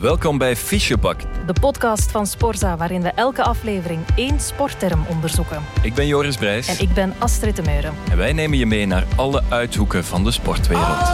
[0.00, 1.20] Welkom bij Fischebak.
[1.46, 5.62] De podcast van Sporza, waarin we elke aflevering één sportterm onderzoeken.
[5.82, 6.68] Ik ben Joris Brijs.
[6.68, 7.94] En ik ben Astrid de Meuren.
[8.10, 11.08] En wij nemen je mee naar alle uithoeken van de sportwereld.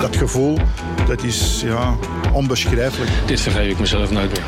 [0.00, 0.58] Dat gevoel,
[1.06, 1.96] dat is ja,
[2.32, 3.10] onbeschrijfelijk.
[3.26, 4.44] Dit vergeet ik mezelf nooit meer.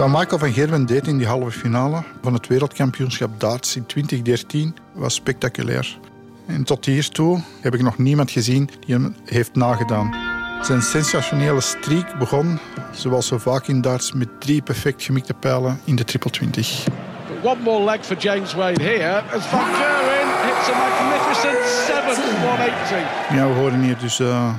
[0.00, 4.76] Wat Michael van Gerwen deed in die halve finale van het wereldkampioenschap darts in 2013
[4.92, 5.98] was spectaculair.
[6.46, 10.14] En tot hiertoe heb ik nog niemand gezien die hem heeft nagedaan.
[10.62, 12.58] Zijn sensationele streak begon,
[12.92, 16.84] zoals zo vaak in darts, met drie perfect gemikte pijlen in de triple 20.
[16.84, 22.40] But one more leg for James Wade here as Van Gerwen hits a magnificent 7
[22.40, 23.34] 180.
[23.34, 24.20] Ja, we horen hier dus...
[24.20, 24.54] eh,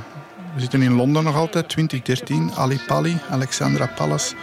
[0.53, 2.51] we zitten in Londen nog altijd, 2013.
[2.55, 4.35] Ali Pali, Alexandra Palace.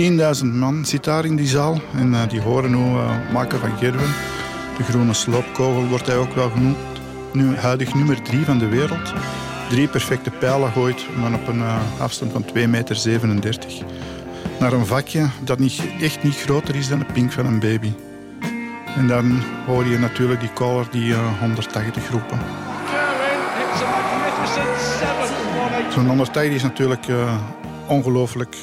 [0.00, 1.80] 10.000 man zit daar in die zaal.
[1.96, 4.14] En eh, die horen hoe uh, Michael van Gerwen,
[4.76, 6.76] de groene sloopkogel wordt hij ook wel genoemd,
[7.32, 9.12] nu huidig nummer 3 van de wereld.
[9.72, 13.02] Drie perfecte pijlen gooit, maar op een eh, afstand van 2,37 meter.
[14.60, 17.92] Naar een vakje dat niet, echt niet groter is dan de pink van een baby.
[18.96, 22.38] En dan hoor je natuurlijk die caller die eh, 180 roepen.
[22.86, 25.92] Gerwen hits a magnificent 7 180.
[25.92, 27.34] Zo'n 180 is natuurlijk eh,
[27.86, 28.56] ongelooflijk.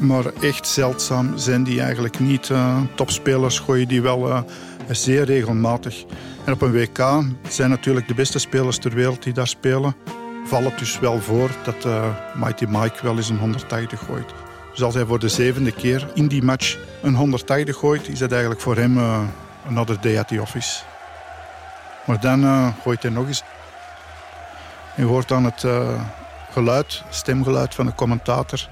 [0.00, 2.50] Maar echt zeldzaam zijn die eigenlijk niet.
[2.50, 4.42] eh, topspelers gooien die wel eh,
[4.88, 6.04] zeer regelmatig.
[6.44, 9.94] En op een WK zijn natuurlijk de beste spelers ter wereld die daar spelen.
[10.44, 14.32] Valt het dus wel voor dat eh, Mighty Mike wel eens een 180 gooit.
[14.70, 18.30] Dus als hij voor de zevende keer in die match een 180 gooit, is dat
[18.30, 19.20] eigenlijk voor hem eh
[19.68, 20.82] another day at the office.
[22.06, 23.42] Maar dan gooit hij nog eens
[24.96, 25.64] je hoort dan het
[26.52, 28.68] geluid, stemgeluid van de commentator.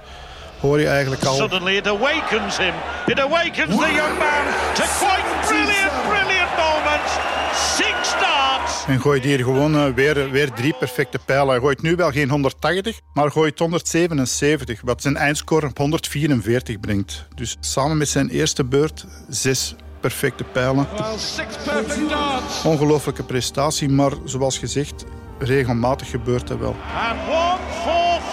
[0.60, 1.34] Hoor je eigenlijk al.
[1.34, 2.74] Suddenly it awakens him.
[3.06, 7.12] It awakens the young man to quite brilliant, brilliant moments.
[7.52, 8.84] Six darts.
[8.86, 11.48] En gooit hier gewoon eh, weer, weer drie perfecte pijlen.
[11.48, 14.80] Hij gooit nu wel geen 180, maar gooit 177.
[14.84, 17.26] Wat zijn eindscore op 144 brengt.
[17.34, 20.86] Dus samen met zijn eerste beurt zes perfecte pijlen.
[21.64, 21.90] Well.
[22.64, 25.04] Ongelooflijke prestatie, maar zoals gezegd,
[25.38, 26.76] regelmatig gebeurt dat wel.
[27.08, 28.28] And 144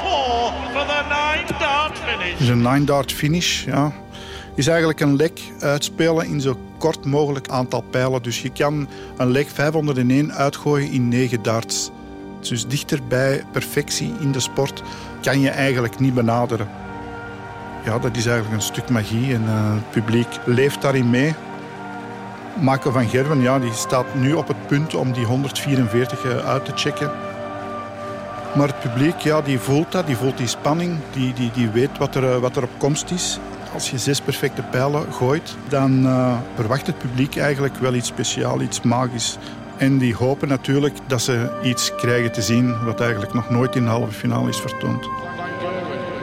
[0.73, 2.37] for the nine dart finish.
[2.37, 3.91] Dus een nine-dart finish ja,
[4.55, 8.23] is eigenlijk een lek uitspelen in zo kort mogelijk aantal pijlen.
[8.23, 11.91] Dus je kan een lek 501 uitgooien in 9 darts.
[12.39, 14.83] Dus dichter bij perfectie in de sport
[15.21, 16.67] kan je eigenlijk niet benaderen.
[17.85, 21.33] Ja, dat is eigenlijk een stuk magie en eh, het publiek leeft daarin mee.
[22.59, 26.65] Michael van Gerwen ja, die staat nu op het punt om die 144 eh, uit
[26.65, 27.11] te checken.
[28.55, 31.97] Maar het publiek, ja, die voelt dat, die voelt die spanning, die, die, die weet
[31.97, 33.39] wat er, eh, wat er op komst is.
[33.73, 38.61] Als je zes perfecte pijlen gooit, dan eh, verwacht het publiek eigenlijk wel iets speciaals,
[38.61, 39.37] iets magisch.
[39.77, 43.83] En die hopen natuurlijk dat ze iets krijgen te zien wat eigenlijk nog nooit in
[43.83, 45.09] de halve finale is vertoond.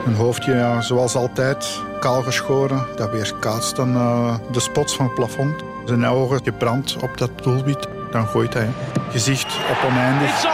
[0.05, 5.15] Een hoofdje, ja, zoals altijd, kaal geschoren, dat weerkaatst dan eh, de spots van het
[5.15, 5.72] plafond.
[5.85, 8.69] Zijn ogen gebrand op dat doelwit, dan gooit hij.
[9.09, 10.45] Gezicht op oneindig,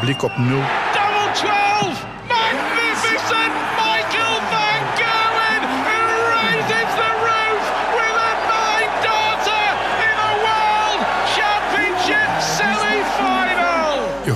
[0.00, 0.62] blik op nul.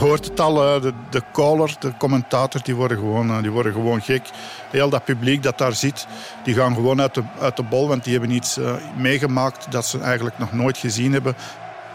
[0.08, 4.30] Hoort eh, de, de caller, de commentator, die worden, gewoon, eh, die worden gewoon gek.
[4.70, 6.06] Heel dat publiek dat daar zit,
[6.44, 9.86] die gaan gewoon uit de, uit de bol, want die hebben iets eh, meegemaakt dat
[9.86, 11.36] ze eigenlijk nog nooit gezien hebben.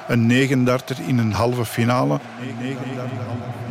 [0.07, 2.19] Een negendarter in een halve finale.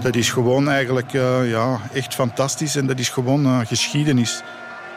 [0.01, 1.13] Dat is gewoon eigenlijk
[1.45, 4.43] ja, echt fantastisch en dat is gewoon geschiedenis.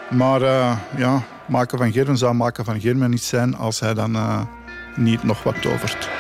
[0.10, 0.42] Maar
[0.98, 4.18] ja, Maken van Gerwen zou Maken van Gerwen niet zijn als hij dan
[4.96, 6.15] niet nog wat tovert.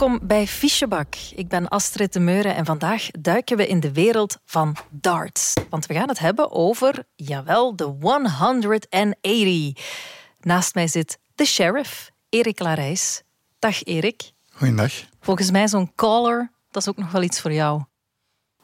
[0.00, 1.14] Welkom bij Fischebak.
[1.34, 5.52] Ik ben Astrid de Meuren en vandaag duiken we in de wereld van darts.
[5.70, 9.72] Want we gaan het hebben over, jawel, de 180.
[10.40, 13.22] Naast mij zit de sheriff, Erik Larijs.
[13.58, 14.32] Dag Erik.
[14.52, 14.92] Goeiedag.
[15.20, 17.82] Volgens mij zo'n caller, dat is ook nog wel iets voor jou.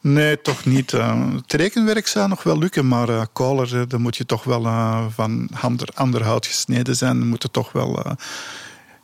[0.01, 0.93] Nee, toch niet.
[0.93, 4.43] Eh, Het rekenwerk zou nog wel lukken, maar eh caller, eh, dan moet je toch
[4.43, 4.61] wel
[5.09, 7.19] van ander, ander hout gesneden zijn.
[7.19, 8.15] Dan moet toch wel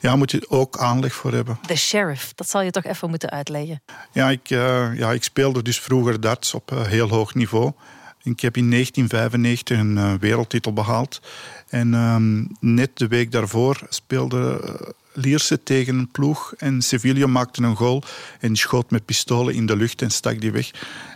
[0.03, 1.59] Ja, moet je ook aanleg voor hebben.
[1.67, 3.81] De sheriff, dat zal je toch even moeten uitleggen.
[4.11, 7.71] Ja, ik, uh, ja, ik speelde dus vroeger darts op uh, heel hoog niveau.
[8.23, 11.21] Ik heb in 1995 een uh, wereldtitel behaald.
[11.67, 14.61] En um, net de week daarvoor speelde
[15.13, 16.53] Lierse tegen een ploeg.
[16.57, 18.03] En Sevilla maakte een goal
[18.39, 20.71] en schoot met pistolen in de lucht en stak die weg.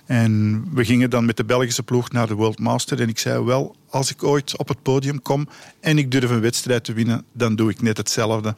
[0.05, 3.01] En we gingen dan met de Belgische ploeg naar de World Master.
[3.01, 5.47] En ik zei wel, als ik ooit op het podium kom
[5.79, 8.55] en ik durf een wedstrijd te winnen, dan doe ik net hetzelfde.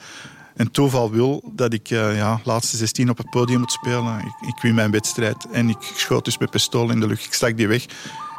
[0.56, 4.20] En toeval wil dat ik uh, ja, laatste 16 op het podium moet spelen.
[4.20, 7.26] Ik, ik win mijn wedstrijd en ik schoot dus met pistool in de lucht.
[7.26, 7.86] Ik stak die weg.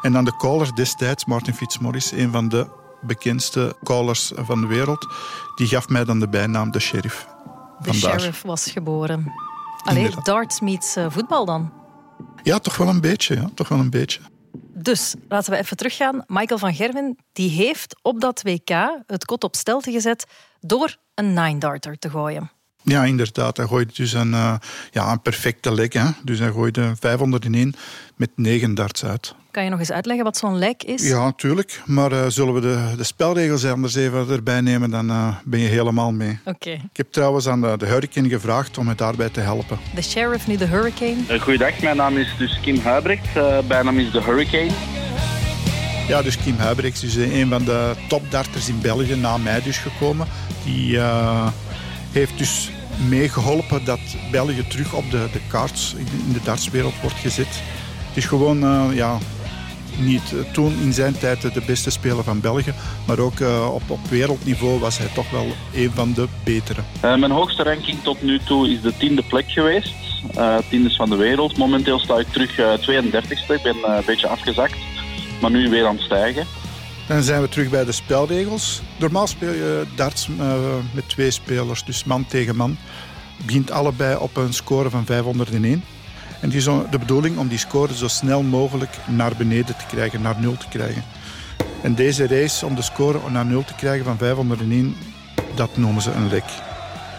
[0.03, 2.67] En dan de caller destijds, Martin Fitzmaurice, een van de
[3.03, 5.07] bekendste callers van de wereld,
[5.55, 7.27] die gaf mij dan de bijnaam de sheriff.
[7.81, 9.33] De sheriff was geboren.
[9.85, 11.73] Alleen darts meets uh, voetbal dan?
[12.43, 13.35] Ja, toch wel een beetje.
[13.35, 14.21] Ja, toch wel een beetje.
[14.75, 16.25] Dus laten we even teruggaan.
[16.27, 20.27] Michael van Gerwen die heeft op dat WK het kot op stelte gezet
[20.61, 22.51] door een nine-darter te gooien.
[22.83, 23.57] Ja, inderdaad.
[23.57, 24.55] Hij gooide dus een, uh,
[24.91, 25.93] ja, een perfecte lek.
[25.93, 26.07] Hè.
[26.25, 27.75] Dus hij gooide 501
[28.17, 29.35] met 9 darts uit.
[29.51, 31.09] Kan je nog eens uitleggen wat zo'n lek is?
[31.09, 31.83] Ja, natuurlijk.
[31.87, 35.69] Maar uh, zullen we de, de spelregels anders even erbij nemen, dan uh, ben je
[35.69, 36.39] helemaal mee.
[36.45, 36.51] Oké.
[36.51, 36.75] Okay.
[36.75, 39.79] Ik heb trouwens aan de, de Hurricane gevraagd om me daarbij te helpen.
[39.95, 41.17] De sheriff, nu de Hurricane.
[41.31, 43.29] Uh, goeiedag, mijn naam is dus Kim Huibrecht.
[43.69, 44.71] bijnaam is de Hurricane.
[46.09, 50.27] Ja, dus Kim Huibrecht is een van de topdarters in België, na mij dus gekomen.
[50.65, 50.99] Die
[52.13, 52.71] heeft dus
[53.09, 54.01] meegeholpen dat
[54.31, 55.95] België terug op de, de kaart
[56.27, 57.63] in de dartswereld wordt gezet.
[58.11, 59.19] Het is gewoon uh, ja,
[60.01, 62.75] niet toen in zijn tijd de beste speler van België,
[63.07, 66.81] maar ook uh, op, op wereldniveau was hij toch wel een van de betere.
[67.05, 69.95] Uh, mijn hoogste ranking tot nu toe is de tiende plek geweest.
[70.37, 70.57] Uh,
[70.97, 71.57] van de wereld.
[71.57, 73.55] Momenteel sta ik terug 32ste.
[73.55, 74.75] Ik ben een beetje afgezakt,
[75.41, 76.47] maar nu weer aan het stijgen.
[77.09, 78.83] Dan zijn we terug bij de spelregels.
[78.99, 80.29] Normaal speel je darts
[80.93, 82.77] met twee spelers, dus man tegen man.
[83.45, 85.85] Begint allebei op een score van 501.
[86.41, 90.23] En het is de bedoeling om die score zo snel mogelijk naar beneden te krijgen,
[90.23, 91.03] naar nul te krijgen.
[91.83, 94.97] En deze race om de score naar nul te krijgen van 501,
[95.55, 96.45] dat noemen ze een lek.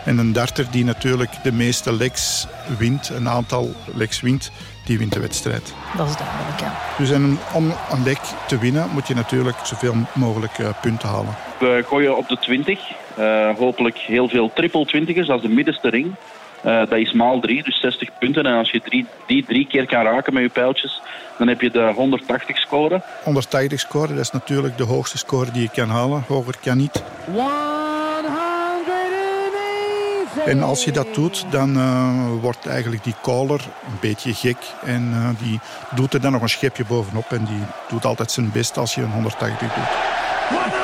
[0.05, 2.47] En een darter die natuurlijk de meeste leks
[2.77, 4.51] wint, een aantal leks wint,
[4.85, 5.73] die wint de wedstrijd.
[5.97, 6.73] Dat is duidelijk, ja.
[6.97, 11.35] Dus en om een lek te winnen moet je natuurlijk zoveel mogelijk uh, punten halen.
[11.59, 12.79] We gooien op de 20.
[13.19, 16.15] Uh, hopelijk heel veel triple twintigers, dat is de middenste ring.
[16.65, 18.45] Uh, dat is maal 3, dus 60 punten.
[18.45, 21.01] En als je drie, die drie keer kan raken met je pijltjes,
[21.37, 23.01] dan heb je de 180 score.
[23.23, 26.23] 180 score, dat is natuurlijk de hoogste score die je kan halen.
[26.27, 27.03] Hoger kan niet.
[30.45, 34.57] En als je dat doet, dan uh, wordt eigenlijk die caller een beetje gek.
[34.85, 35.59] En uh, die
[35.95, 37.31] doet er dan nog een schepje bovenop.
[37.31, 40.80] En die doet altijd zijn best als je een 180 doet.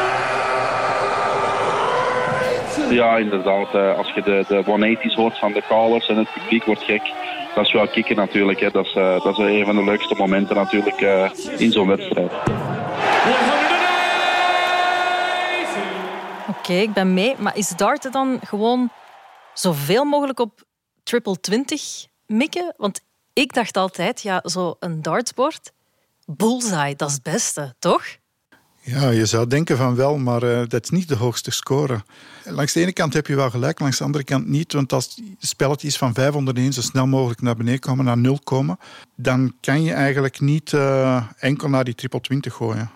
[2.90, 3.98] Ja, inderdaad.
[3.98, 7.12] Als je de, de 180's hoort van de callers en het publiek wordt gek,
[7.56, 8.60] dat is wel kicken natuurlijk.
[8.60, 8.72] Hè.
[8.72, 12.32] Dat, is, uh, dat is een van de leukste momenten natuurlijk uh, in zo'n wedstrijd.
[16.48, 17.36] Oké, ik ben mee.
[17.38, 18.90] Maar is darten dan gewoon
[19.54, 20.64] zoveel mogelijk op
[21.04, 22.74] triple 20 mikken?
[22.78, 23.02] Want
[23.34, 25.72] ik dacht altijd, ja, zo'n dartsport,
[26.26, 28.06] bullseye, dat is het beste, toch?
[28.90, 32.02] Ja, je zou denken van wel, maar uh, dat is niet de hoogste score.
[32.46, 34.74] Langs de ene kant heb je wel gelijk, langs de andere kant niet.
[34.74, 38.40] Want als het spelletje is van 501 zo snel mogelijk naar beneden komen, naar nul
[38.44, 38.78] komen,
[39.16, 42.90] dan kan je eigenlijk niet uh, enkel naar die triple 20 gooien.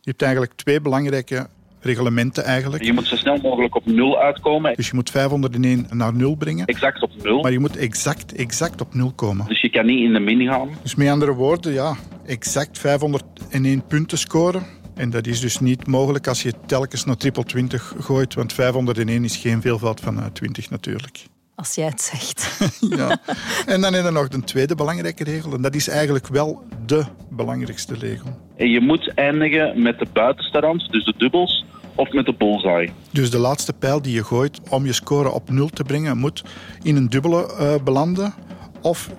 [0.00, 1.48] Je hebt eigenlijk twee belangrijke
[1.80, 2.84] reglementen eigenlijk.
[2.84, 4.76] Je moet zo snel mogelijk op nul uitkomen.
[4.76, 6.66] Dus je moet 501 naar nul brengen.
[6.66, 7.42] Exact op nul.
[7.42, 9.46] Maar je moet exact, exact op nul komen.
[9.46, 10.68] Dus je kan niet in de min gaan.
[10.82, 11.96] Dus met andere woorden, ja,
[12.26, 14.77] exact 501 punten scoren.
[14.98, 19.24] En dat is dus niet mogelijk als je telkens naar triple 20 gooit, want 501
[19.24, 21.24] is geen veelvoud van uh, 20 natuurlijk.
[21.54, 22.58] Als jij het zegt.
[22.98, 23.18] ja.
[23.66, 27.04] En dan is er nog een tweede belangrijke regel, en dat is eigenlijk wel de
[27.30, 28.40] belangrijkste regel.
[28.56, 31.64] En je moet eindigen met de buitenste rand, dus de dubbels,
[31.94, 32.90] of met de bullseye.
[33.10, 36.44] Dus de laatste pijl die je gooit om je score op nul te brengen, moet
[36.82, 38.34] in een dubbele uh, belanden
[38.82, 39.10] of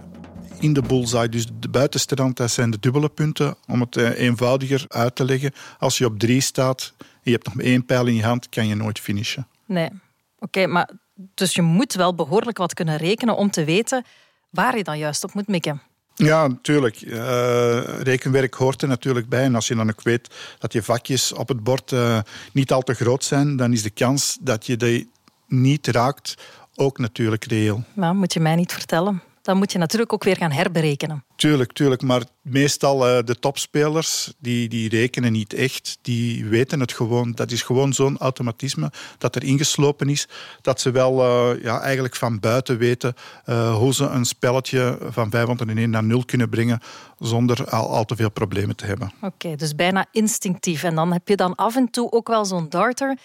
[0.59, 1.29] in de bullseye.
[1.29, 3.55] Dus de buitenste rand, dat zijn de dubbele punten.
[3.67, 5.51] Om het uh, eenvoudiger uit te leggen.
[5.79, 8.49] Als je op drie staat en je hebt nog maar één pijl in je hand,
[8.49, 9.47] kan je nooit finishen.
[9.65, 9.85] Nee.
[9.85, 9.95] Oké,
[10.39, 10.89] okay, maar
[11.33, 14.05] dus je moet wel behoorlijk wat kunnen rekenen om te weten
[14.49, 15.81] waar je dan juist op moet mikken.
[16.15, 17.01] Ja, natuurlijk.
[17.01, 19.43] Uh, rekenwerk hoort er natuurlijk bij.
[19.43, 22.19] En als je dan ook weet dat je vakjes op het bord uh,
[22.53, 25.11] niet al te groot zijn, dan is de kans dat je die
[25.47, 26.35] niet raakt
[26.75, 27.83] ook natuurlijk reëel.
[27.93, 29.21] Nou, moet je mij niet vertellen.
[29.41, 31.23] Dan moet je natuurlijk ook weer gaan herberekenen.
[31.35, 32.01] Tuurlijk, tuurlijk.
[32.01, 35.97] Maar meestal uh, de topspelers, die, die rekenen niet echt.
[36.01, 37.31] Die weten het gewoon.
[37.31, 40.27] Dat is gewoon zo'n automatisme dat er ingeslopen is.
[40.61, 43.13] Dat ze wel uh, ja, eigenlijk van buiten weten
[43.45, 46.79] uh, hoe ze een spelletje van 501 naar 0 kunnen brengen
[47.19, 49.11] zonder al, al te veel problemen te hebben.
[49.21, 50.83] Oké, okay, dus bijna instinctief.
[50.83, 53.17] En dan heb je dan af en toe ook wel zo'n darter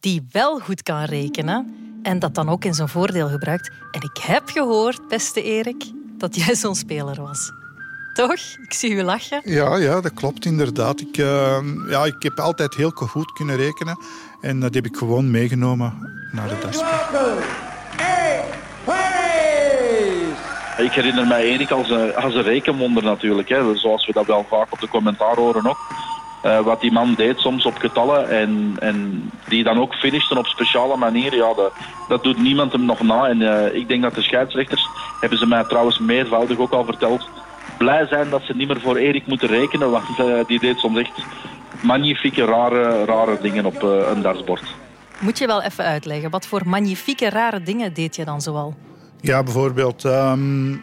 [0.00, 3.70] die wel goed kan rekenen en dat dan ook in zijn voordeel gebruikt.
[3.90, 5.84] En ik heb gehoord, beste Erik,
[6.18, 7.52] dat jij zo'n speler was.
[8.14, 8.32] Toch?
[8.62, 9.40] Ik zie u lachen.
[9.44, 11.00] Ja, ja dat klopt inderdaad.
[11.00, 13.98] Ik, uh, ja, ik heb altijd heel goed kunnen rekenen.
[14.40, 17.38] En dat heb ik gewoon meegenomen naar de dartspel.
[20.78, 23.48] Ik herinner mij Erik als een, als een rekenwonder natuurlijk.
[23.48, 23.76] Hè.
[23.76, 25.78] Zoals we dat wel vaak op de commentaar horen ook.
[26.44, 30.46] Uh, wat die man deed soms op getallen en, en die dan ook finishten op
[30.46, 31.34] speciale manier.
[31.34, 31.72] Ja, dat,
[32.08, 33.28] dat doet niemand hem nog na.
[33.28, 34.88] En uh, ik denk dat de scheidsrechters,
[35.20, 37.28] hebben ze mij trouwens meervoudig ook al verteld,
[37.78, 39.90] blij zijn dat ze niet meer voor Erik moeten rekenen.
[39.90, 41.22] Want uh, die deed soms echt
[41.80, 44.74] magnifieke, rare, rare dingen op een dartsbord.
[45.18, 48.74] Moet je wel even uitleggen, wat voor magnifieke, rare dingen deed je dan zoal?
[49.20, 50.04] Ja, bijvoorbeeld...
[50.04, 50.82] Um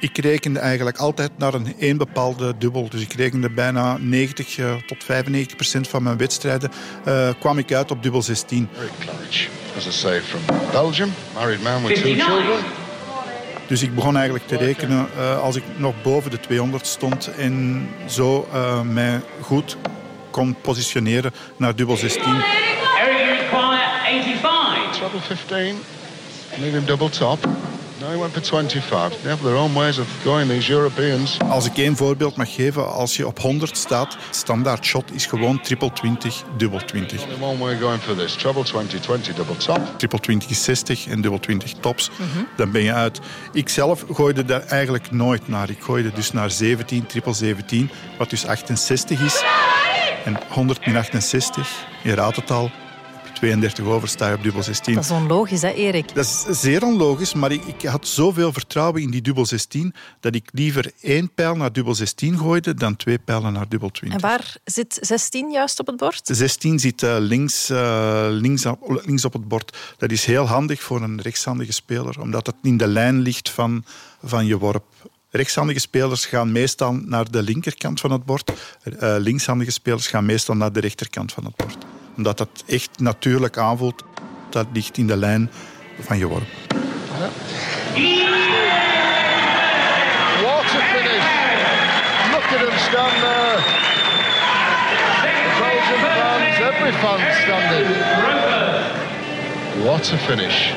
[0.00, 2.88] ik rekende eigenlijk altijd naar een één bepaalde dubbel.
[2.88, 6.70] Dus ik rekende bijna 90 uh, tot 95 procent van mijn wedstrijden
[7.06, 8.68] uh, kwam ik uit op dubbel 16.
[8.76, 10.40] Eric Claridge, as a save from
[10.72, 12.64] Belgium, married man with two children.
[13.66, 17.88] Dus ik begon eigenlijk te rekenen uh, als ik nog boven de 200 stond en
[18.06, 18.48] zo
[18.84, 19.76] mij goed
[20.30, 22.22] kon positioneren naar dubbel 16.
[22.22, 22.42] Eric,
[23.18, 24.98] you require 85.
[24.98, 25.76] Treble 15,
[26.58, 27.48] leave him double top.
[28.00, 29.22] No, he went for 25.
[29.22, 31.38] They have their own ways of going, these Europeans.
[31.48, 35.60] Als ik één voorbeeld mag geven, als je op 100 staat, standaard shot is gewoon
[35.60, 37.22] triple 20, dubbel 20.
[37.22, 38.32] Only one way going for this.
[38.32, 39.80] Treble 20, 20, double top.
[39.96, 42.10] Triple 20 is 60 en dubbel 20 tops.
[42.10, 42.48] Mm -hmm.
[42.56, 43.20] Dan ben je uit.
[43.52, 45.70] Ik zelf gooide daar eigenlijk nooit naar.
[45.70, 49.42] Ik gooide dus naar 17, triple 17, wat dus 68 is.
[50.24, 52.70] En 100 min 68, je raadt het al,
[53.40, 54.94] 32 over sta je op dubbel 16.
[54.94, 56.14] Dat is onlogisch, hè, Erik?
[56.14, 60.34] Dat is zeer onlogisch, maar ik, ik, had zoveel vertrouwen in die dubbel 16 dat
[60.34, 64.22] ik liever één pijl naar dubbel 16 gooide dan twee pijlen naar dubbel 20.
[64.22, 66.20] En waar zit 16 juist op het bord?
[66.22, 69.76] 16 zit uh, links, uh, links, op, links op het bord.
[69.98, 73.84] Dat is heel handig voor een rechtshandige speler, omdat het in de lijn ligt van,
[74.22, 74.84] van je worp.
[75.30, 78.52] Rechtshandige spelers gaan meestal naar de linkerkant van het bord.
[78.84, 81.78] Uh, linkshandige spelers gaan meestal naar de rechterkant van het bord
[82.20, 84.04] omdat dat echt natuurlijk aanvoelt.
[84.48, 85.50] Dat ligt in de lijn
[86.00, 86.48] van je worp.
[87.18, 87.28] Ja.
[90.42, 91.26] What a finish!
[92.32, 93.58] Look at him stand there.
[95.60, 97.88] Belgian fans, every fan standing.
[99.84, 100.72] What a finish.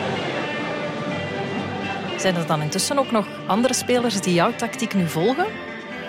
[2.17, 5.45] Zijn er dan intussen ook nog andere spelers die jouw tactiek nu volgen?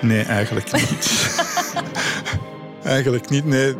[0.00, 1.36] Nee, eigenlijk niet.
[2.96, 3.74] eigenlijk niet, nee.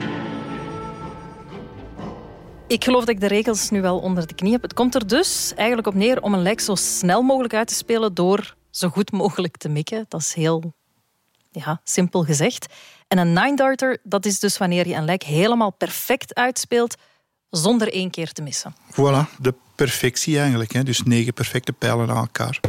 [2.74, 4.62] Ik geloof dat ik de regels nu wel onder de knie heb.
[4.62, 7.74] Het komt er dus eigenlijk op neer om een lijk zo snel mogelijk uit te
[7.74, 10.04] spelen door zo goed mogelijk te mikken.
[10.08, 10.74] Dat is heel
[11.50, 12.66] ja, simpel gezegd.
[13.08, 16.96] En een nine-darter, dat is dus wanneer je een lijk helemaal perfect uitspeelt
[17.50, 18.74] zonder één keer te missen.
[18.92, 20.72] Voilà, de perfectie eigenlijk.
[20.72, 20.82] Hè?
[20.82, 22.60] Dus negen perfecte pijlen aan elkaar.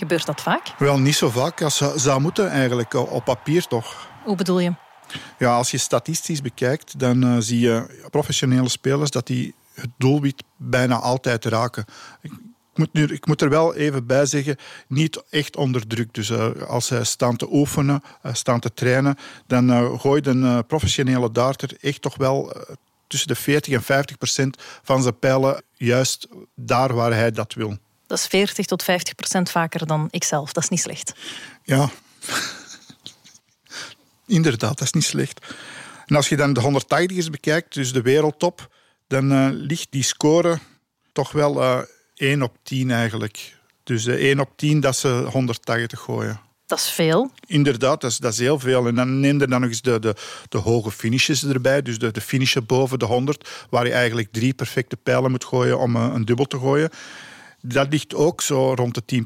[0.00, 0.74] Gebeurt dat vaak?
[0.78, 4.08] Wel, niet zo vaak als zou moeten eigenlijk, op papier toch.
[4.24, 4.72] Hoe bedoel je?
[5.38, 10.42] Ja, als je statistisch bekijkt, dan uh, zie je professionele spelers dat die het doelwit
[10.56, 11.84] bijna altijd raken.
[12.22, 12.32] Ik
[12.74, 14.56] moet, nu, ik moet er wel even bij zeggen,
[14.88, 16.14] niet echt onder druk.
[16.14, 19.16] Dus uh, als zij staan te oefenen, uh, staan te trainen,
[19.46, 22.52] dan gooit een professionele darter echt toch wel
[23.06, 27.76] tussen de 40 en 50 procent van zijn pijlen juist daar waar hij dat wil.
[28.10, 30.52] Dat is 40 tot 50 procent vaker dan ikzelf.
[30.52, 31.12] Dat is niet slecht.
[31.64, 31.90] Ja,
[34.26, 35.46] inderdaad, dat is niet slecht.
[36.06, 38.74] En als je dan de 180ers bekijkt, dus de wereldtop,
[39.06, 40.58] dan uh, ligt die score
[41.12, 41.78] toch wel uh,
[42.14, 43.56] 1 op 10 eigenlijk.
[43.82, 46.40] Dus uh, 1 op 10 dat ze 180 gooien.
[46.66, 47.30] Dat is veel.
[47.46, 48.86] Inderdaad, dat is, dat is heel veel.
[48.86, 50.14] En dan neem je dan nog eens de, de,
[50.48, 51.82] de hoge finishes erbij.
[51.82, 55.78] Dus de, de finishen boven de 100, waar je eigenlijk drie perfecte pijlen moet gooien
[55.78, 56.90] om een dubbel te gooien
[57.60, 59.24] dat ligt ook zo rond de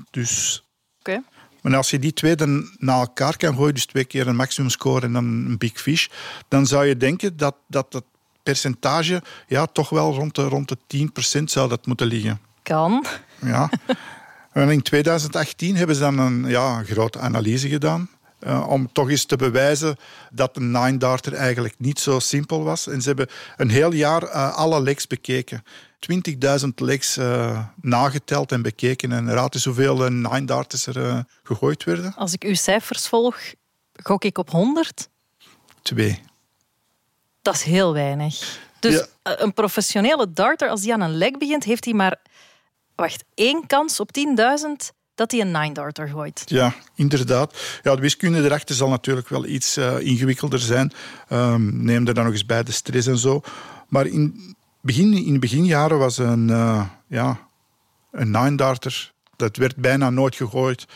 [0.00, 0.04] 10%.
[0.10, 0.62] Dus...
[0.98, 1.10] Oké.
[1.10, 1.24] Okay.
[1.62, 4.70] Maar als je die twee dan na elkaar kan gooien, dus twee keer een maximum
[4.70, 6.06] score en dan een big fish,
[6.48, 8.04] dan zou je denken dat dat, dat
[8.42, 11.08] percentage ja, toch wel rond de, rond de
[11.40, 12.40] 10% zou dat moeten liggen.
[12.62, 13.06] Kan.
[13.40, 13.70] Ja.
[14.52, 18.10] En in 2018 hebben ze dan een ja, grote analyse gedaan.
[18.46, 19.96] Uh, om toch eens te bewijzen
[20.30, 22.86] dat een nine darter eigenlijk niet zo simpel was.
[22.86, 25.64] En ze hebben een heel jaar uh, alle legs bekeken.
[26.60, 29.12] 20.000 legs uh, nageteld en bekeken.
[29.12, 32.14] En raad eens hoeveel nine darters er gegooid werden.
[32.14, 33.38] Als ik uw cijfers volg,
[34.02, 35.08] gok ik op 100?
[35.82, 36.22] Twee.
[37.42, 38.60] Dat is heel weinig.
[38.80, 39.06] Dus ja.
[39.22, 42.20] een professionele darter, als die aan een leg begint, heeft hij maar
[42.94, 46.42] wacht, één kans op 10.000 dat hij een nine darter gooit.
[46.46, 47.58] Ja, inderdaad.
[47.82, 50.92] Ja, de wiskunde erachter zal natuurlijk wel iets uh, ingewikkelder zijn.
[51.32, 53.40] Um, neem er dan nog eens bij de stress en zo.
[53.88, 57.48] Maar in, begin, in de beginjaren was een, uh, ja,
[58.10, 60.86] een nine darter, dat werd bijna nooit gegooid.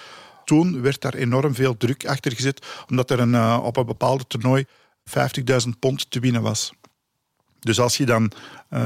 [0.45, 4.27] Toen werd daar enorm veel druk achter gezet, omdat er een, uh, op een bepaalde
[4.27, 4.65] toernooi
[5.05, 6.73] 50.000 pond te winnen was.
[7.59, 8.33] Dus als je dan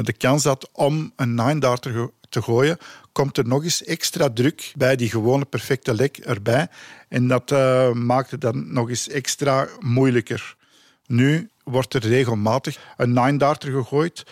[0.03, 2.79] de kans had om een nine darter te gooien,
[3.13, 6.69] komt er nog eens extra druk bij die gewone perfecte lek erbij.
[7.09, 10.57] En dat uh, maakt het dan nog eens extra moeilijker.
[11.07, 14.25] Nu wordt er regelmatig een nine-darter gegooid,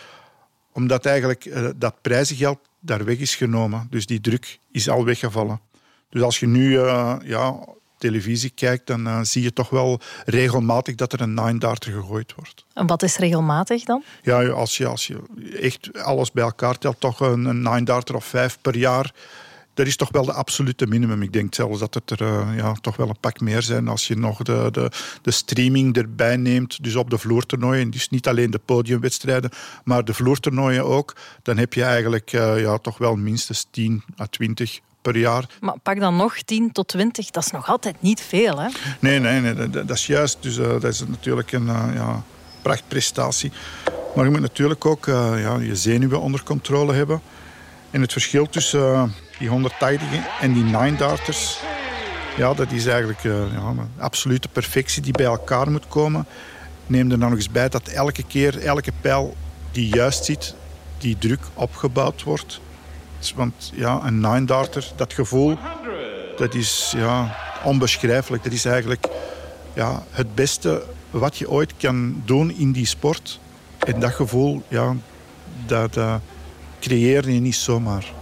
[0.75, 3.87] omdat eigenlijk uh, dat prijzengeld daar weg is genomen.
[3.89, 5.59] Dus die druk is al weggevallen.
[6.09, 7.59] Dus als je nu uh, ja,
[7.97, 12.65] televisie kijkt, dan uh, zie je toch wel regelmatig dat er een nine-darter gegooid wordt.
[12.73, 14.03] En wat is regelmatig dan?
[14.21, 15.17] Ja, als je, als je
[15.61, 19.13] echt alles bij elkaar telt, toch een, een nine-darter of vijf per jaar.
[19.75, 21.21] Dat is toch wel de absolute minimum.
[21.21, 24.07] Ik denk zelfs dat het er uh, ja, toch wel een pak meer zijn als
[24.07, 24.91] je nog de, de,
[25.21, 26.83] de streaming erbij neemt.
[26.83, 27.89] Dus op de vloertoernooien.
[27.89, 29.49] Dus niet alleen de podiumwedstrijden,
[29.83, 31.15] maar de vloertoernooien ook.
[31.41, 35.45] Dan heb je eigenlijk uh, ja, toch wel minstens 10 à 20 per jaar.
[35.61, 38.69] Maar pak dan nog 10 tot 20, dat is nog altijd niet veel, hè?
[38.99, 40.37] Nee, nee, nee dat, dat is juist.
[40.39, 42.23] Dus uh, dat is natuurlijk een ja,
[42.61, 43.51] prachtprestatie.
[44.15, 47.21] Maar je moet natuurlijk ook ja, je zenuwen onder controle hebben.
[47.91, 50.07] En het verschil tussen die 180
[50.41, 51.59] en die 9 darters...
[52.37, 56.25] Ja, dat is eigenlijk ja, een absolute perfectie die bij elkaar moet komen.
[56.87, 59.35] Neem er dan nog eens bij dat elke keer, elke pijl
[59.71, 60.55] die juist zit,
[60.97, 62.61] die druk opgebouwd wordt.
[63.35, 65.57] Want ja, een nine darter, dat gevoel,
[66.37, 68.43] dat is ja, onbeschrijfelijk.
[68.43, 69.07] Dat is eigenlijk
[69.73, 73.39] ja, het beste wat je ooit kan doen in die sport.
[73.79, 74.95] En dat gevoel, ja,
[75.65, 76.15] dat uh,
[76.79, 78.13] creëer je niet zomaar.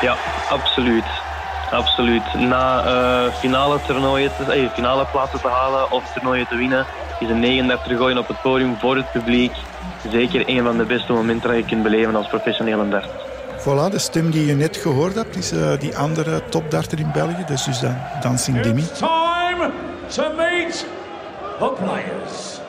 [0.00, 0.16] Ja,
[0.50, 1.04] absoluut.
[1.70, 2.34] Absoluut.
[2.34, 6.86] Na uh, finale toernooien, te, eh, finale plaatsen te halen of toernooien te winnen,
[7.18, 9.52] is een 39 gooien op het podium voor het publiek
[10.10, 13.10] zeker een van de beste momenten dat je kunt beleven als professionele darter.
[13.58, 17.44] Voilà, de stem die je net gehoord hebt is uh, die andere topdarter in België,
[17.46, 18.80] dus, dus de Dancing Demi.
[18.82, 19.70] It's time
[20.08, 20.86] to meet
[21.58, 22.60] the players.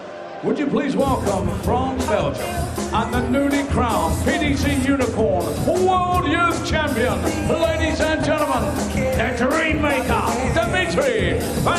[0.42, 7.21] Would you please welcome from Belgium and the newly crowned PDC Unicorn World Youth Champion,
[7.47, 10.23] ladies and gentlemen, the Dream Maker,
[10.54, 11.78] Dimitri van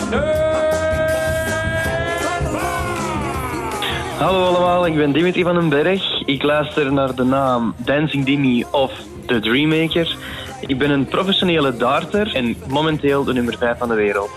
[4.18, 6.22] Hallo allemaal, ik ben Dimitri van den Berg.
[6.26, 8.92] Ik luister naar de naam Dancing Dimi of
[9.26, 10.16] The Dreammaker.
[10.60, 14.30] Ik ben een professionele darter en momenteel de nummer 5 van de wereld.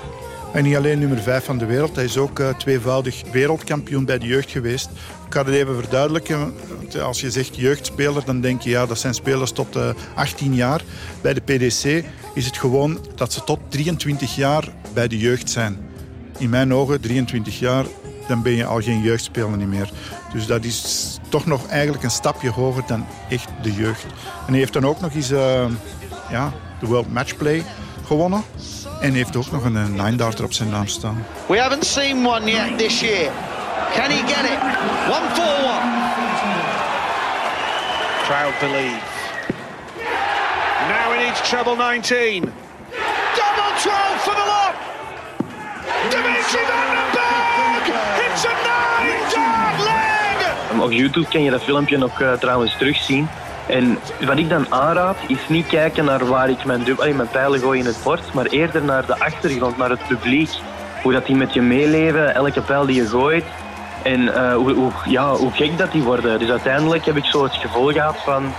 [0.54, 4.18] En niet alleen nummer 5 van de wereld, hij is ook uh, tweevoudig wereldkampioen bij
[4.18, 4.90] de jeugd geweest.
[5.28, 6.54] Ik ga het even verduidelijken.
[7.02, 10.82] Als je zegt jeugdspeler, dan denk je ja, dat zijn spelers tot uh, 18 jaar.
[11.22, 15.78] Bij de PDC is het gewoon dat ze tot 23 jaar bij de jeugd zijn.
[16.38, 17.86] In mijn ogen, 23 jaar,
[18.28, 19.90] dan ben je al geen jeugdspeler meer.
[20.34, 24.04] Dus dat is toch nog eigenlijk een stapje hoger dan echt de jeugd.
[24.46, 25.30] En hij heeft dan ook nog eens
[26.30, 27.64] ja, de World Matchplay
[28.06, 28.44] gewonnen.
[29.02, 31.26] En heeft ook nog een nine darter op zijn naam staan.
[31.48, 33.32] We haven't seen one yet this year.
[33.94, 34.60] Can he get it?
[35.10, 35.90] One for one.
[38.24, 39.02] Crowd believe.
[40.88, 42.42] Now he needs treble 19.
[42.42, 44.74] Double 12 for the lot.
[46.10, 47.88] Dimitri van den Berg.
[48.26, 50.82] It's a nine-dart leg.
[50.82, 53.30] Op YouTube kan je dat filmpje nog uh, trouwens terugzien.
[53.72, 57.80] En wat ik dan aanraad, is niet kijken naar waar ik mijn, mijn pijlen gooi
[57.80, 60.50] in het bord, maar eerder naar de achtergrond, naar het publiek.
[61.04, 63.46] Hoe dat die met je meeleven, elke pijl die je gooit.
[64.04, 66.40] En uh, hoe, ja, hoe gek dat die worden.
[66.40, 68.54] Dus uiteindelijk heb ik zo het gevoel gehad van...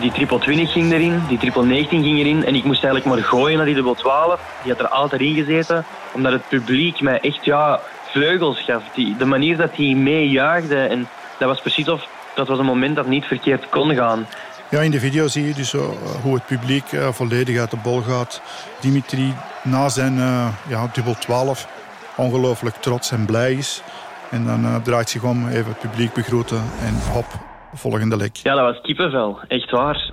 [0.00, 2.44] Die triple 20 ging erin, die triple 19 ging erin.
[2.44, 4.40] En ik moest eigenlijk maar gooien naar die dubbel 12.
[4.62, 5.84] Die had er altijd in gezeten.
[6.12, 8.82] Omdat het publiek mij echt ja, vleugels gaf.
[8.94, 10.76] Die, de manier dat hij meejuichte.
[10.76, 14.26] En dat was precies of dat was een moment dat niet verkeerd kon gaan.
[14.70, 17.76] Ja, in de video zie je dus zo, hoe het publiek uh, volledig uit de
[17.82, 18.42] bol gaat.
[18.80, 21.68] Dimitri na zijn uh, ja, dubbel 12
[22.16, 23.82] ongelooflijk trots en blij is.
[24.30, 27.26] En dan draait zich om, even het publiek begroeten en hop,
[27.74, 28.36] volgende lek.
[28.36, 29.38] Ja, dat was kippenvel.
[29.48, 30.10] Echt waar.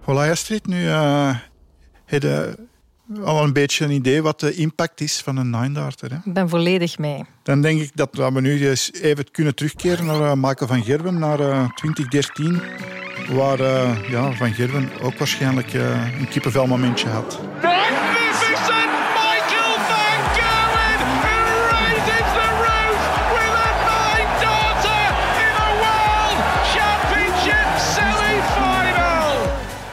[0.00, 1.34] Voilà, Astrid, nu uh,
[3.24, 6.10] al een beetje een idee wat de impact is van een nine-darter.
[6.10, 6.16] Hè.
[6.24, 7.24] Ik ben volledig mee.
[7.42, 11.18] Dan denk ik dat we nu eens even kunnen terugkeren naar uh, Michael van Gerwen,
[11.18, 12.62] naar uh, 2013.
[13.28, 17.40] Waar uh, ja, Van Gerwen ook waarschijnlijk uh, een kippenvelmomentje had.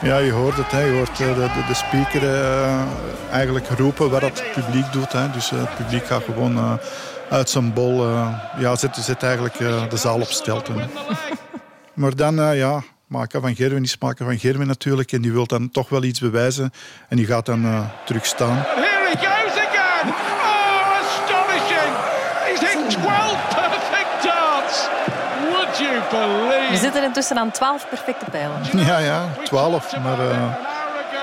[0.02, 0.70] Ja, je hoort het.
[0.70, 0.80] Hè.
[0.80, 2.82] Je hoort uh, de, de, de, speaker uh,
[3.30, 5.12] eigenlijk roepen wat het publiek doet.
[5.12, 5.30] Hè.
[5.30, 6.78] Dus uh, het publiek gaat gewoon
[7.30, 8.06] uit zijn bol.
[8.58, 9.58] ja, zet, zet eigenlijk
[9.90, 10.90] de zaal op stelten.
[11.94, 15.12] maar dan, ja, Maken van Gerwen is Maken van Gerwen natuurlijk.
[15.12, 16.72] En die wil dan toch wel iets bewijzen.
[17.08, 18.56] En die gaat dan terug staan.
[18.56, 20.08] Here he goes again.
[20.08, 21.92] Oh, astonishing.
[22.44, 24.88] He's hit 12 perfect darts.
[25.50, 26.70] Would you believe?
[26.70, 28.60] We zitten intussen aan 12 perfecte pijlen.
[28.86, 29.96] Ja, ja, 12.
[30.02, 30.30] Maar uh,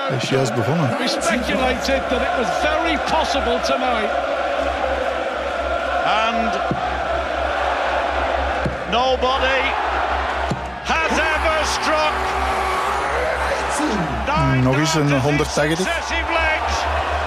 [0.08, 0.96] hij is juist begonnen.
[0.98, 4.10] We speculated that it was very possible tonight.
[6.26, 6.52] And
[8.90, 9.62] nobody
[10.84, 12.14] has ever struck.
[14.62, 15.78] Nog eens een 180.
[15.78, 16.74] Successive legs,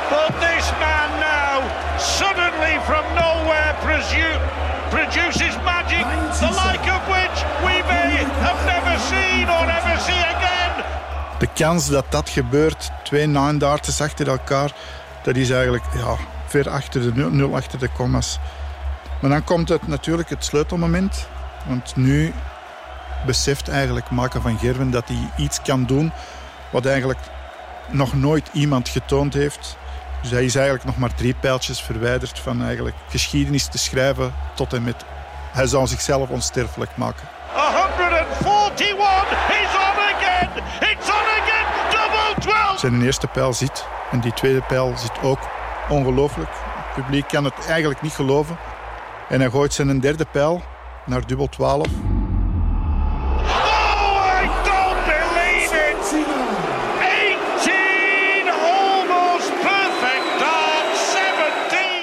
[0.10, 1.64] but this man now
[1.98, 3.64] suddenly from nowhere
[4.94, 6.06] produces magic,
[6.40, 7.03] the like of
[8.44, 10.84] have never seen or ever see again.
[11.40, 14.72] De kans dat dat gebeurt, twee nine darts achter elkaar,
[15.24, 18.40] dat is eigenlijk ja, ver achter de nul, nul achter de commas.
[19.22, 21.28] Maar dan komt het natuurlijk het sleutelmoment.
[21.66, 22.34] Want nu
[23.26, 26.12] beseft eigenlijk Maken van Gerwen dat hij iets kan doen
[26.70, 27.20] wat eigenlijk
[27.90, 29.78] nog nooit iemand getoond heeft.
[30.22, 34.74] Dus hij is eigenlijk nog maar drie pijltjes verwijderd van eigenlijk geschiedenis te schrijven tot
[34.74, 35.06] en met
[35.52, 37.28] hij zou zichzelf onsterfelijk maken.
[37.54, 39.28] 141
[39.62, 40.50] is on again.
[40.89, 41.66] It's on again.
[41.92, 42.80] Double 12.
[42.80, 45.39] Zijn eerste pijl zit en die tweede pijl zit ook
[45.89, 46.50] ongelooflijk.
[46.50, 48.58] Het publiek kan het eigenlijk niet geloven.
[49.30, 50.62] En hij gooit zijn derde pijl
[51.06, 51.88] naar dubbel 12.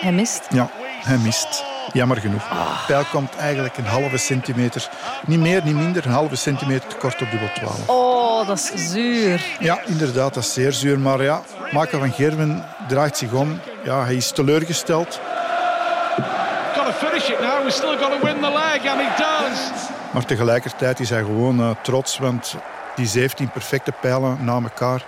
[0.00, 0.46] Hij mist?
[0.50, 0.70] Ja,
[1.02, 1.69] hij mist.
[1.92, 2.48] Jammer genoeg.
[2.48, 4.88] De pijl komt eigenlijk een halve centimeter,
[5.26, 7.88] niet meer, niet minder, een halve centimeter te kort op dubbel 12.
[7.88, 9.57] Oh, dat is zuur.
[9.61, 10.98] Ja, inderdaad, dat is zeer zuur.
[10.98, 13.61] Maar ja, Maken van Gerwen draait zich om.
[13.85, 15.20] Ja, hij is teleurgesteld.
[16.74, 17.64] Got to finish it now.
[17.64, 19.88] We still got to win the leg, and he does.
[20.12, 22.57] Maar tegelijkertijd is hij gewoon uh, trots, want
[22.96, 25.05] die 17 perfecte pijlen na elkaar,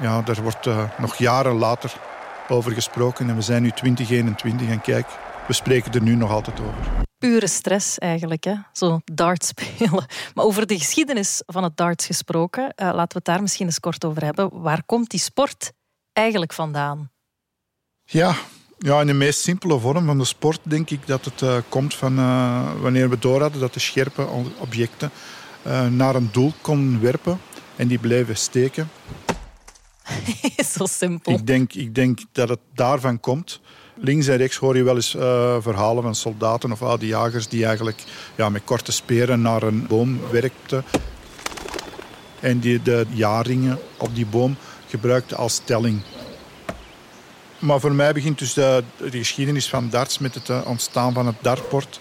[0.00, 1.92] ja, daar wordt uh, nog jaren later
[2.48, 3.28] over gesproken.
[3.28, 5.06] En we zijn nu 2021 en kijk,
[5.48, 7.06] we spreken er nu nog altijd over.
[7.18, 8.54] Pure stress eigenlijk, hè?
[8.72, 10.06] zo dart spelen.
[10.34, 13.80] Maar over de geschiedenis van het darts gesproken, uh, laten we het daar misschien eens
[13.80, 14.60] kort over hebben.
[14.60, 15.72] Waar komt die sport
[16.12, 17.10] eigenlijk vandaan?
[18.04, 18.34] Ja,
[18.78, 21.94] ja, in de meest simpele vorm van de sport denk ik dat het uh, komt
[21.94, 24.26] van uh, wanneer we door hadden dat de scherpe
[24.58, 25.10] objecten
[25.66, 27.40] uh, naar een doel konden werpen
[27.76, 28.90] en die bleven steken.
[30.76, 31.32] Zo simpel.
[31.32, 33.60] Ik denk, ik denk dat het daarvan komt.
[34.00, 35.10] Links en rechts hoor je wel eens
[35.60, 38.02] verhalen van soldaten of oude jagers die eigenlijk
[38.34, 40.84] ja, met korte speren naar een boom werkten
[42.40, 44.56] en die de jaarringen op die boom
[44.88, 46.02] gebruikten als telling.
[47.58, 51.36] Maar voor mij begint dus de, de geschiedenis van darts met het ontstaan van het
[51.40, 52.00] dartbord.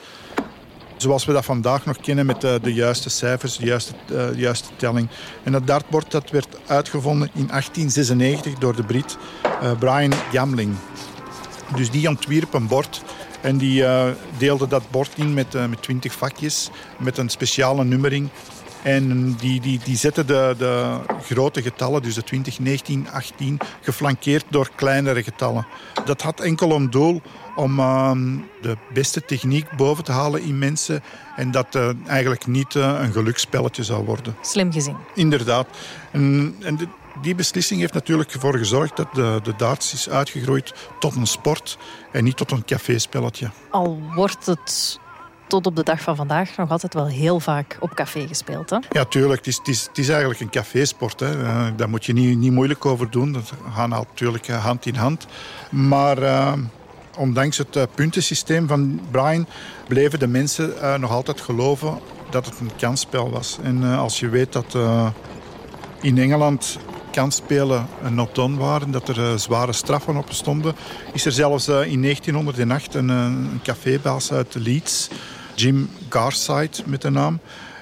[0.98, 4.70] Zoals we dat vandaag nog kennen met de, de juiste cijfers, de juiste, de juiste
[4.76, 5.10] telling.
[5.44, 9.18] En dat dartbord dat werd uitgevonden in 1896 door de Brit
[9.80, 10.76] Brian Gamling.
[11.76, 13.04] Dus die ontwierp een bord
[13.42, 14.06] en die uh,
[14.38, 18.30] deelde dat bord in met, met 20 vakjes met een speciale nummering.
[18.84, 24.46] En die, die, die zetten de, de grote getallen, dus de 20, 19, 18, geflankeerd
[24.50, 25.68] door kleinere getallen.
[26.06, 27.22] Dat had enkel om doel
[27.56, 28.12] om uh,
[28.62, 31.04] de beste techniek boven te halen in mensen
[31.36, 34.36] en dat uh, eigenlijk niet uh, een geluksspelletje zou worden.
[34.42, 34.96] Slim gezien.
[35.14, 35.68] Inderdaad.
[36.12, 36.88] En, en de,
[37.22, 41.78] die beslissing heeft natuurlijk ervoor gezorgd dat de, de darts is uitgegroeid tot een sport
[42.12, 43.50] en niet tot een caféspelletje.
[43.70, 45.00] Al wordt het
[45.48, 48.70] tot op de dag van vandaag nog altijd wel heel vaak op café gespeeld.
[48.70, 48.78] Hè?
[48.90, 49.38] Ja, tuurlijk.
[49.38, 51.20] Het is, het is, het is eigenlijk een cafésport.
[51.20, 51.42] Hè.
[51.42, 53.32] Uh, daar moet je niet, niet moeilijk over doen.
[53.32, 55.26] Dat gaat natuurlijk hand in hand.
[55.70, 56.54] Maar uh,
[57.18, 59.48] ondanks het puntensysteem van Brian
[59.88, 62.00] bleven de mensen nog altijd geloven
[62.30, 63.58] dat het een kansspel was.
[63.64, 64.78] En als je weet dat
[66.02, 66.78] in Engeland
[67.18, 70.76] kansspelen een not-done waren, dat er zware straffen op stonden,
[71.14, 75.10] is er zelfs in 1908 een, cafébaas uit Leeds
[75.56, 77.40] Jim Garside met de naam.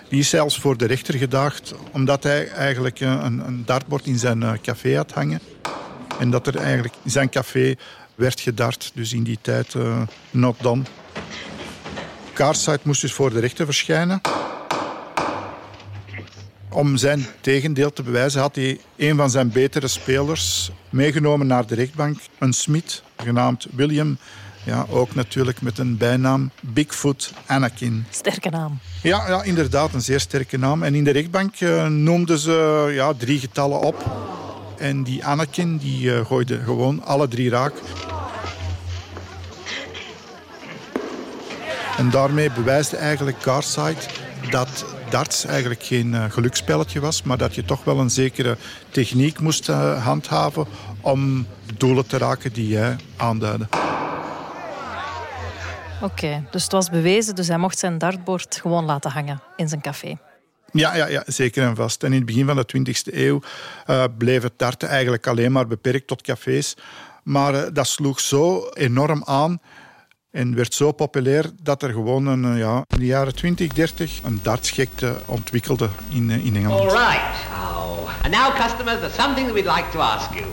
[0.09, 4.61] Die is zelfs voor de rechter gedaagd omdat hij eigenlijk een, een dartbord in zijn
[4.61, 5.39] café had hangen.
[6.19, 7.75] En dat er eigenlijk in zijn café
[8.15, 8.91] werd gedart.
[8.93, 9.75] Dus in die tijd
[10.31, 10.83] not done.
[12.33, 14.21] Kaartside moest dus voor de rechter verschijnen.
[16.75, 21.75] Om zijn tegendeel te bewijzen had hij een van zijn betere spelers meegenomen naar de
[21.75, 22.19] rechtbank.
[22.39, 24.17] Een smid, genaamd William.
[24.63, 28.05] Ja, ook natuurlijk met een bijnaam Bigfoot Anakin.
[28.09, 28.79] Sterke naam.
[29.01, 30.83] Ja, ja inderdaad, een zeer sterke naam.
[30.83, 34.05] En in de rechtbank uh, noemden ze ja, drie getallen op.
[34.77, 37.73] En die Anakin die, uh, gooide gewoon alle drie raak.
[41.97, 44.01] En daarmee bewijsde eigenlijk Garside
[44.49, 48.57] dat darts eigenlijk geen uh, geluksspelletje was, maar dat je toch wel een zekere
[48.89, 50.65] techniek moest uh, handhaven
[51.01, 53.67] om doelen te raken die hij aanduidde.
[56.01, 59.67] Oké, okay, dus het was bewezen, dus hij mocht zijn dartbord gewoon laten hangen in
[59.67, 60.17] zijn café.
[60.71, 62.03] Ja, ja, ja, zeker en vast.
[62.03, 63.41] En in het begin van de 20e eeuw
[63.87, 66.75] uh, bleef het darten eigenlijk alleen maar beperkt tot cafés.
[67.23, 69.59] Maar dat sloeg zo enorm aan
[70.35, 74.19] en werd zo populair dat er gewoon een, eh, ja, in de jaren 20, 30
[74.23, 76.79] een dartsgekte ontwikkelde in, eh, in Engeland.
[76.79, 77.21] All right.
[77.51, 78.23] Oh.
[78.23, 80.45] And now customers, there's something that we'd like to ask you.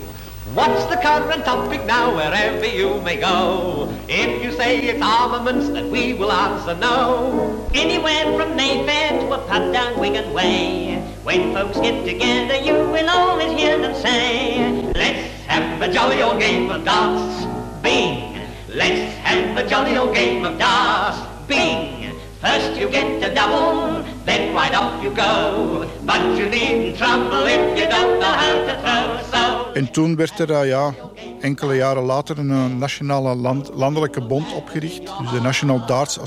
[0.54, 3.88] What's the current topic now wherever you may go?
[4.06, 7.68] If you say it's armaments, then we will answer no.
[7.74, 11.02] Anywhere from Mayfair to a pub down Wigan Way.
[11.24, 16.38] When folks get together, you will always hear them say, Let's have a jolly old
[16.38, 17.46] game of darts.
[17.82, 18.31] Bing!
[18.74, 21.18] Let's have a jolly old game of darts.
[21.46, 22.14] Bing!
[22.40, 25.86] First you get a double, then right off you go.
[26.06, 29.30] But you needn't trouble if you don't know how to throw.
[29.32, 29.72] So...
[29.72, 30.94] En toen werd er uh, ja,
[31.40, 35.02] enkele jaren later een uh, nationale land, landelijke bond opgericht.
[35.20, 36.18] Dus de National Darts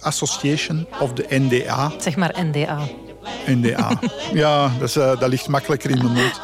[0.00, 1.92] Association of de NDA.
[1.98, 2.78] Zeg maar NDA.
[3.46, 3.90] NDA.
[4.32, 6.40] ja, dat, is, uh, dat ligt makkelijker in de mond.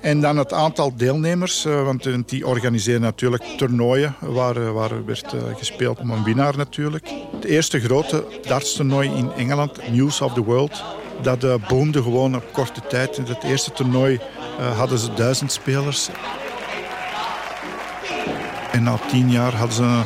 [0.00, 5.32] En dan het aantal deelnemers, eh, want die organiseren natuurlijk toernooien waar, eh, waar werd
[5.32, 7.08] eh, gespeeld om een winnaar natuurlijk.
[7.32, 10.82] Het eerste grote dartstoernooi in Engeland, News of the World,
[11.22, 13.16] dat boomde gewoon op korte tijd.
[13.16, 14.20] In het eerste toernooi
[14.76, 16.08] hadden ze duizend spelers.
[18.72, 20.02] En na tien jaar hadden ze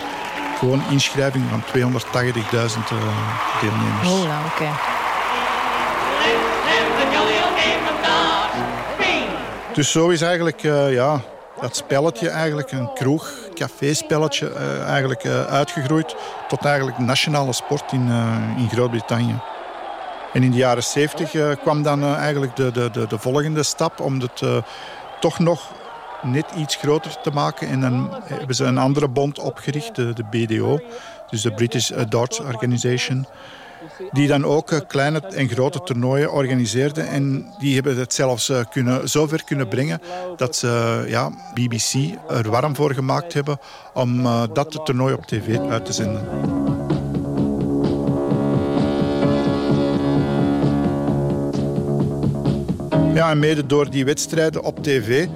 [0.59, 2.89] gewoon inschrijving van 280.000
[3.61, 4.09] deelnemers.
[4.09, 4.94] Oh, oké.
[9.75, 11.21] Dus zo is eigenlijk uh, ja,
[11.61, 16.17] dat spelletje, eigenlijk een kroeg, café-spelletje, uh, eigenlijk uh, uitgegroeid
[16.49, 18.09] tot eigenlijk nationale sport in,
[18.57, 19.41] in Groot-Brittannië.
[20.33, 24.21] En in de jaren 70 kwam dan eigenlijk de, de, de, de, volgende stap om
[24.21, 24.43] het
[25.21, 25.73] toch nog
[26.23, 27.69] net iets groter te maken.
[27.69, 30.81] En dan hebben ze een andere bond opgericht, de, de BDO,
[31.31, 33.27] dus de British Darts Organization
[34.13, 37.09] die dan ook eh, kleine en grote toernooien organiseerden.
[37.09, 40.01] En die hebben het zelfs eh, kunnen, zover kunnen brengen
[40.37, 41.95] dat ze ja, BBC
[42.29, 43.59] er warm voor gemaakt hebben
[43.95, 46.29] om dat toernooi op tv uit te zenden.
[53.15, 55.27] Ja, en mede door die wedstrijden op tv,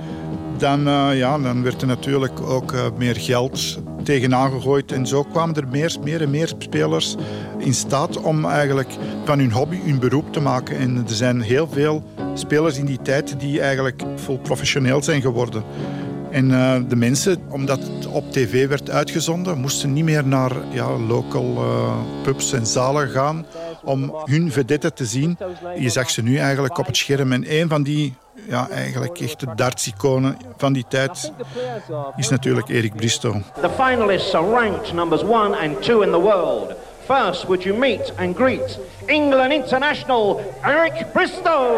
[0.58, 0.80] dan,
[1.14, 4.92] ja, dan werd er natuurlijk ook meer geld tegenaan gegooid.
[4.92, 7.16] En zo kwamen er meer, meer en meer spelers
[7.58, 8.90] in staat om eigenlijk
[9.24, 10.78] van hun hobby hun beroep te maken.
[10.78, 12.02] En er zijn heel veel
[12.34, 15.62] spelers in die tijd die eigenlijk vol professioneel zijn geworden.
[16.30, 20.98] En uh, de mensen, omdat het op tv werd uitgezonden, moesten niet meer naar ja,
[20.98, 23.46] local uh, pubs en zalen gaan
[23.84, 25.38] om hun vedette te zien.
[25.78, 27.32] Je zag ze nu eigenlijk op het scherm.
[27.32, 28.14] En een van die
[28.46, 31.32] ja, eigenlijk echt de dartsiconen van die tijd
[32.16, 33.34] is natuurlijk Erik Bristow.
[33.60, 36.74] The finalists are ranked numbers one and two in the world.
[37.04, 41.76] First, would you meet and greet England international Eric Bristow.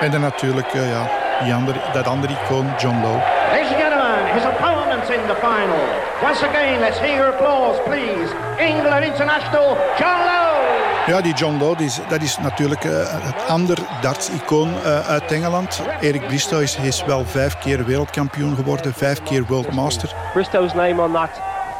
[0.00, 1.08] En dan natuurlijk uh, ja,
[1.44, 3.22] die andere, dat andere icoon, John Lowe.
[3.52, 5.80] Ladies and gentlemen, his opponents in the final.
[6.22, 8.30] Once again, let's hear your applause, please.
[8.58, 10.89] England international John Lowe.
[11.10, 15.82] Ja, die John die is, dat is natuurlijk uh, het ander darts-icoon uh, uit Engeland.
[16.00, 20.14] Erik Bristow is, is wel vijf keer wereldkampioen geworden, vijf keer World Master.
[20.32, 21.30] Bristow's name on that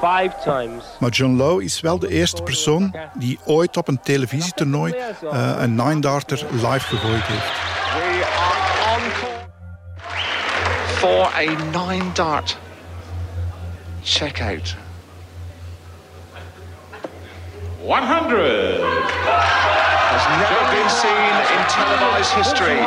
[0.00, 0.84] five times.
[0.98, 5.74] Maar John Lowe is wel de eerste persoon die ooit op een televisietoernooi uh, een
[5.74, 7.52] nine-darter live gegooid heeft.
[7.94, 9.02] We are on
[10.96, 12.58] for a nine-dart
[14.02, 14.76] checkout.
[17.90, 18.80] 100.
[18.80, 22.78] Has never been seen in televised history.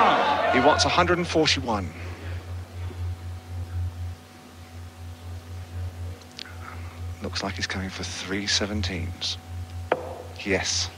[0.53, 1.89] He wants 141.
[7.21, 9.35] Looks like he's coming for three seventeens.
[10.45, 10.89] Yes.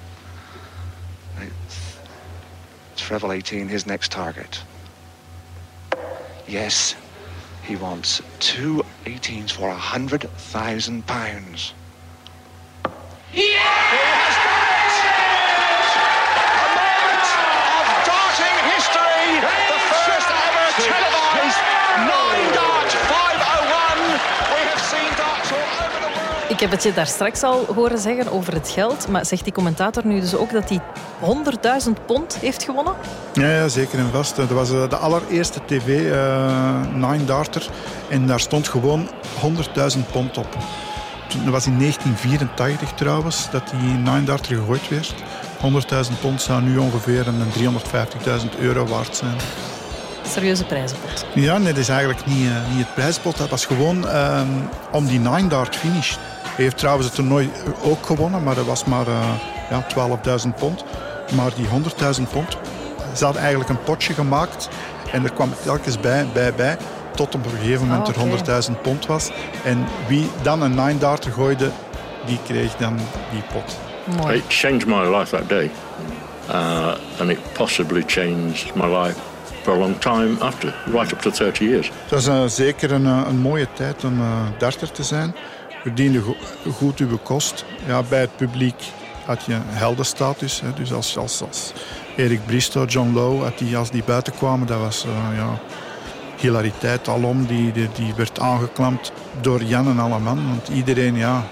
[2.93, 4.61] It's 18, his next target.
[6.47, 6.93] Yes,
[7.63, 11.71] he wants two 18s for £100,000.
[26.48, 29.08] Ik heb het je daar straks al horen zeggen over het geld.
[29.08, 30.80] Maar zegt die commentator nu dus ook dat hij
[31.86, 32.93] 100.000 pond heeft gewonnen?
[33.34, 34.36] Ja, zeker en vast.
[34.36, 37.69] Dat was eh, de allereerste tv, eh Nine Darter.
[38.10, 39.10] En daar stond gewoon
[39.41, 40.58] 100.000 pond op.
[41.43, 45.13] Dat was in 1984 trouwens, dat die Nine Darter gegooid werd.
[46.10, 47.71] 100.000 pond zou nu ongeveer een
[48.54, 49.36] 350.000 euro waard zijn.
[50.28, 51.26] Serieuze prijzenpot.
[51.34, 53.38] Ja, nee, dat is eigenlijk niet, eh, niet het prijspot.
[53.38, 54.48] Dat was gewoon ehm,
[54.91, 56.15] om die nine dart finish.
[56.43, 57.50] Hij heeft trouwens het toernooi
[57.84, 59.30] ook gewonnen, maar dat was maar eh,
[59.69, 60.84] ja, 12.000 pond.
[61.36, 62.58] Maar die 100.000 pond,
[63.15, 64.69] ze hadden eigenlijk een potje gemaakt
[65.12, 66.78] en er kwam telkens bij, bij, bij,
[67.15, 69.30] tot op een gegeven moment Ah, er 100.000 pond was.
[69.63, 71.69] En wie dan een nine darter gooide,
[72.25, 72.95] die kreeg dan
[73.32, 73.78] die pot.
[74.21, 74.38] Mooi.
[74.38, 75.71] It changed my life that day.
[76.49, 79.17] Uh, and it possibly changed my life
[79.62, 81.88] for a long time after, right up to 30 years.
[82.01, 85.36] Het was eh, zeker een, eh, een mooie tijd om eh, darter te zijn.
[85.82, 86.36] Verdiende go-
[86.71, 87.65] goed uw kost.
[87.86, 88.84] Ja, bij het publiek
[89.25, 90.62] had je heldenstatus.
[90.62, 90.73] Hè.
[90.73, 91.71] Dus als, als, als
[92.15, 95.60] Erik Bristow, John Lowe, had die, als die buiten kwamen, dat was ja,
[96.41, 97.45] hilariteit alom.
[97.45, 100.48] Die, die, die werd aangeklampt door Jan en alle man.
[100.48, 101.43] Want iedereen ja,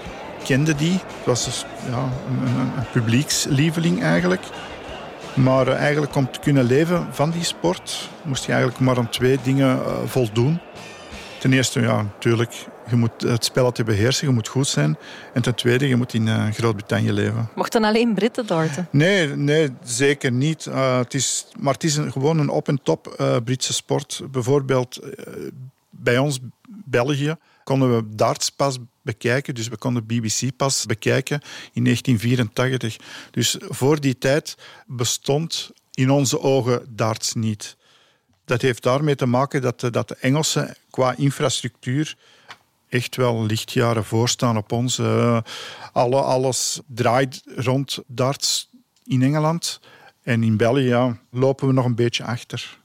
[0.44, 0.92] kende die.
[0.92, 4.42] Het was dus, ja, een, een, publiekslieveling eigenlijk.
[5.34, 9.08] Maar eh, eigenlijk om te kunnen leven van die sport moest je eigenlijk maar aan
[9.08, 10.60] twee dingen eh, voldoen.
[11.38, 14.96] Ten eerste, ja, natuurlijk, je moet het spelletje beheersen, je moet goed zijn.
[15.32, 17.48] En ten tweede, je moet in eh, Groot-Brittannië leven.
[17.54, 18.88] Mochten alleen Britten darten?
[18.90, 20.66] Nee, nee zeker niet.
[20.66, 24.20] Eh, het is, maar het is een, gewoon een op-en-top eh, Britse sport.
[24.30, 25.00] Bijvoorbeeld
[25.90, 29.54] bij ons, België, konden we darts pas bekijken.
[29.54, 31.40] Dus we konden BBC pas bekijken
[31.72, 32.96] in 1984.
[33.30, 37.76] Dus voor die tijd bestond in onze ogen darts niet.
[38.44, 42.16] Dat heeft daarmee te maken dat dat de Engelsen qua infrastructuur
[42.94, 44.98] echt wel lichtjaren voorstaan op ons.
[44.98, 45.40] Eh,
[45.92, 48.68] alle, alles draait rond darts
[49.04, 49.80] in Engeland.
[50.22, 52.78] En in België lopen we nog een beetje achter.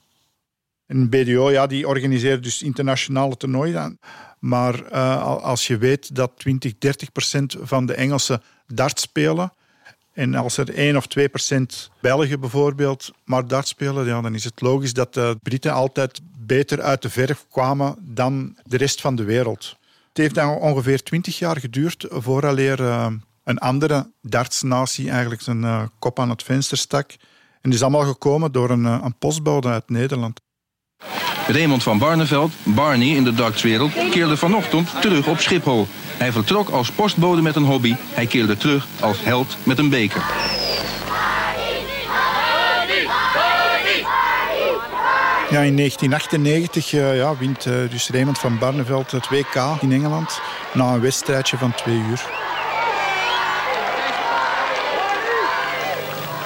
[0.86, 3.98] En BDO ja, die organiseert dus internationale toernooien.
[4.38, 9.52] Maar eh, al- als je weet dat 20, 30 procent van de Engelsen dart spelen...
[10.12, 14.06] en als er 1 of 2 procent Belgen bijvoorbeeld maar dart spelen...
[14.06, 18.58] Ja, dan is het logisch dat de Britten altijd beter uit de verf kwamen dan
[18.64, 19.78] de rest van de wereld.
[20.20, 23.06] Het heeft dan ongeveer 20 jaar geduurd vooraleer eh,
[23.44, 27.10] een andere dartsnatie eigenlijk zijn eh, kop aan het venster stak.
[27.60, 30.40] En is allemaal gekomen door een, eh, een postbode uit Nederland.
[31.46, 35.86] Raymond van Barneveld, Barney in de dartswereld, keerde vanochtend terug op Schiphol.
[36.18, 37.94] Hij vertrok als postbode met een hobby.
[37.98, 40.22] Hij keerde terug als held met een beker.
[45.50, 50.40] Ja, in 1998 eh, ja, wint eh, dus Raymond van Barneveld het WK in Engeland
[50.72, 52.24] na een wedstrijdje van twee uur.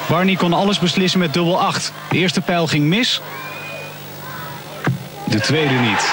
[0.08, 1.92] Barney kon alles beslissen met dubbel 8.
[2.10, 3.20] De eerste pijl ging mis.
[5.24, 6.12] De tweede niet.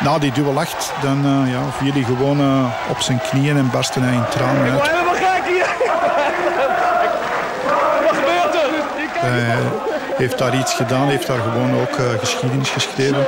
[0.00, 3.70] Na die dubbel acht, dan eh, ja, viel hij gewoon eh, op zijn knieën en
[3.70, 4.90] barstte hij in tranen uit.
[4.90, 5.66] helemaal gek hier!
[8.06, 9.95] Wat gebeurt er?
[10.16, 13.26] Hij heeft daar iets gedaan, heeft daar gewoon ook eh, geschiedenis geschreven.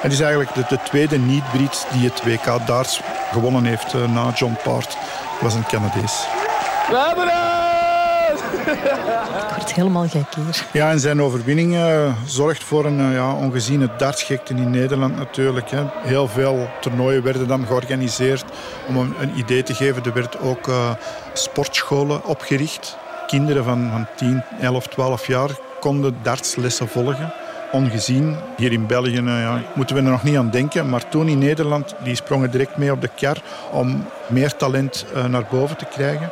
[0.00, 3.00] Het is eigenlijk de, de tweede niet-Brit die het WK darts
[3.32, 4.96] gewonnen heeft eh, na John Part.
[5.40, 6.26] Was een Canadees.
[6.88, 7.56] We hebben het!
[9.48, 10.64] Ik word helemaal gek hier.
[10.72, 15.70] Ja, en zijn overwinning eh, zorgt voor een ja, ongeziene dartsgekte in Nederland natuurlijk.
[15.70, 15.84] Hè.
[16.02, 18.44] Heel veel toernooien werden dan georganiseerd.
[18.88, 20.90] Om een, een idee te geven, er werden ook eh,
[21.32, 22.96] sportscholen opgericht.
[23.26, 27.32] Kinderen van, van 10, 11, 12 jaar konden dartslessen volgen.
[27.72, 28.36] Ongezien.
[28.56, 30.88] Hier in België eh, ja, moeten we er nog niet aan denken.
[30.88, 33.36] Maar toen in Nederland, die sprongen direct mee op de kar
[33.72, 36.30] om meer talent eh, naar boven te krijgen.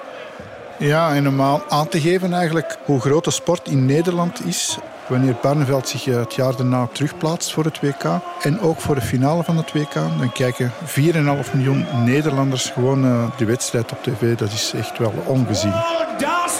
[0.78, 4.78] Ja, en om aan- te geven eigenlijk hoe groot de sport in Nederland is.
[5.06, 8.04] Wanneer Barneveld zich eh, het jaar daarna terugplaatst voor het WK.
[8.42, 9.94] En ook voor de finale van het WK.
[9.94, 14.36] Dan kijken 4,5 miljoen Nederlanders gewoon eh, de wedstrijd op tv.
[14.36, 15.72] Dat is echt wel ongezien.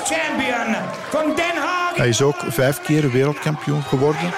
[0.05, 0.75] Champion
[1.09, 1.97] van Den Haag.
[1.97, 4.33] Hij is ook vijf keer wereldkampioen geworden.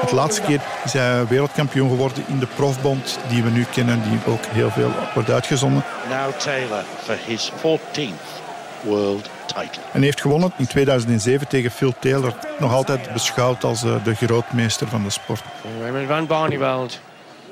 [0.00, 4.02] Het laatste keer is hij wereldkampioen geworden in de profbond die we nu kennen.
[4.02, 5.84] Die ook heel veel wordt uitgezonden.
[6.08, 8.42] Now Taylor for his 14th
[8.80, 9.82] world title.
[9.92, 12.34] En heeft gewonnen in 2007 tegen Phil Taylor.
[12.58, 15.42] Nog altijd beschouwd als uh, de grootmeester van de sport.
[15.80, 17.00] Raymond van Barneveld,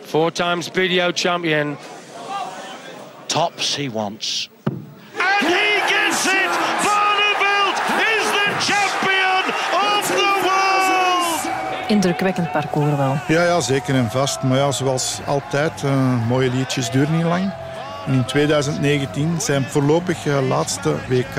[0.07, 1.77] four times BDO champion.
[3.27, 4.49] Tops he wants.
[6.23, 6.51] It!
[6.85, 7.77] Barneveld
[8.13, 9.43] is the champion
[9.73, 11.89] of the world!
[11.89, 13.17] Indrukwekkend parcours wel.
[13.29, 14.43] Ja, ja, zeker en vast.
[14.43, 17.53] Maar ja, zoals altijd, uh, mooie liedjes duren niet lang.
[18.07, 21.37] En in 2019 zijn voorlopig uh, laatste WK.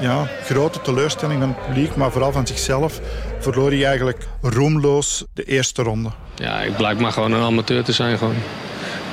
[0.00, 3.00] Ja, grote teleurstelling van het publiek, maar vooral van zichzelf.
[3.38, 6.10] Verloor hij eigenlijk roemloos de eerste ronde.
[6.34, 8.18] Ja, ik blijk maar gewoon een amateur te zijn.
[8.18, 8.36] Gewoon.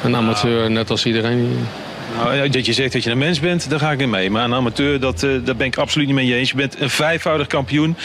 [0.04, 1.68] Een amateur, net als iedereen.
[2.14, 4.30] Nou, dat je zegt dat je een mens bent, daar ga ik niet mee.
[4.30, 6.50] Maar een amateur, dat, uh, daar ben ik absoluut niet mee eens.
[6.50, 7.98] Je bent een vijfvoudig kampioen.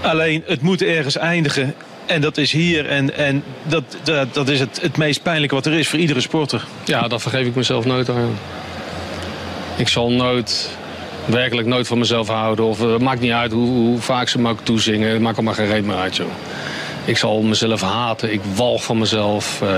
[0.00, 1.74] Alleen, het moet ergens eindigen.
[2.06, 2.86] En dat is hier.
[2.86, 6.20] En, en dat, dat, dat is het, het meest pijnlijke wat er is voor iedere
[6.20, 6.64] sporter.
[6.84, 8.38] Ja, dat vergeef ik mezelf nooit aan.
[9.76, 10.70] Ik zal nooit,
[11.24, 12.64] werkelijk nooit van mezelf houden.
[12.64, 15.10] Of het maakt niet uit hoe, hoe vaak ze me ook toezingen.
[15.10, 16.30] Het maakt allemaal geen reet meer uit, joh.
[17.04, 18.32] Ik zal mezelf haten.
[18.32, 19.60] Ik walg van mezelf.
[19.62, 19.68] Uh,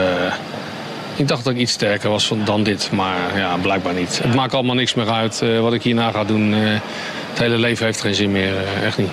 [1.16, 4.18] ik dacht dat ik iets sterker was dan dit, maar ja, blijkbaar niet.
[4.22, 6.52] Het maakt allemaal niks meer uit uh, wat ik hierna ga doen.
[6.52, 6.80] Uh,
[7.28, 9.10] het hele leven heeft geen zin meer, uh, echt niet.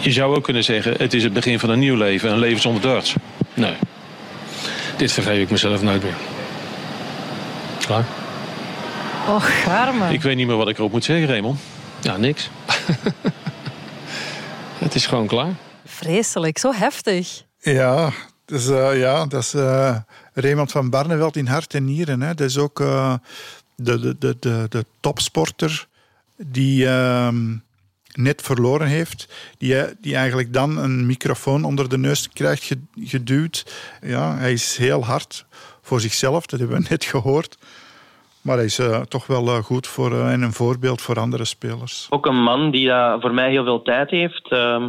[0.00, 2.60] Je zou ook kunnen zeggen, het is het begin van een nieuw leven, een leven
[2.60, 3.14] zonder darts.
[3.54, 3.74] Nee,
[4.96, 6.16] dit vergeef ik mezelf nooit meer.
[7.86, 8.04] Klaar?
[9.28, 10.12] Och, garme.
[10.12, 11.60] Ik weet niet meer wat ik erop moet zeggen, Raymond.
[12.00, 12.50] Ja, niks.
[14.84, 15.54] het is gewoon klaar.
[15.84, 17.42] Vreselijk, zo heftig.
[17.60, 18.12] Ja,
[18.48, 19.96] dus, uh, ja, dat is uh,
[20.34, 22.20] Raymond van Barneveld in hart en nieren.
[22.20, 22.34] Hè.
[22.34, 23.14] Dat is ook uh,
[23.76, 25.86] de, de, de, de, topsporter
[26.36, 27.28] die uh,
[28.12, 29.52] net verloren heeft.
[29.58, 33.72] Die, die eigenlijk dan een microfoon onder de neus krijgt geduwd.
[34.02, 35.46] Ja, hij is heel hard
[35.82, 37.58] voor zichzelf, dat hebben we net gehoord.
[38.42, 42.06] Maar hij is toch wel goed voor, en een voorbeeld voor andere spelers.
[42.10, 42.90] Ook een man die
[43.20, 44.88] voor mij heel veel tijd heeft ehm,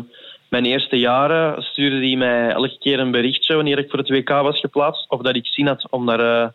[0.50, 4.30] mijn eerste jaren stuurde hij mij elke keer een berichtje wanneer ik voor het WK
[4.30, 5.10] was geplaatst.
[5.10, 6.47] Of dat ik zin had om naar uh,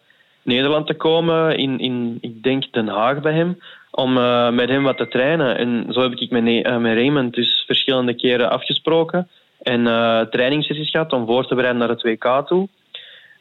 [0.42, 3.58] Nederland te komen, in, in, ik denk Den Haag bij hem.
[3.90, 5.56] Om uh, met hem wat te trainen.
[5.56, 9.28] En zo heb ik met, uh, met Raymond dus verschillende keren afgesproken.
[9.62, 9.84] En
[10.30, 12.68] trainingssessies gehad om voor te bereiden naar het WK toe.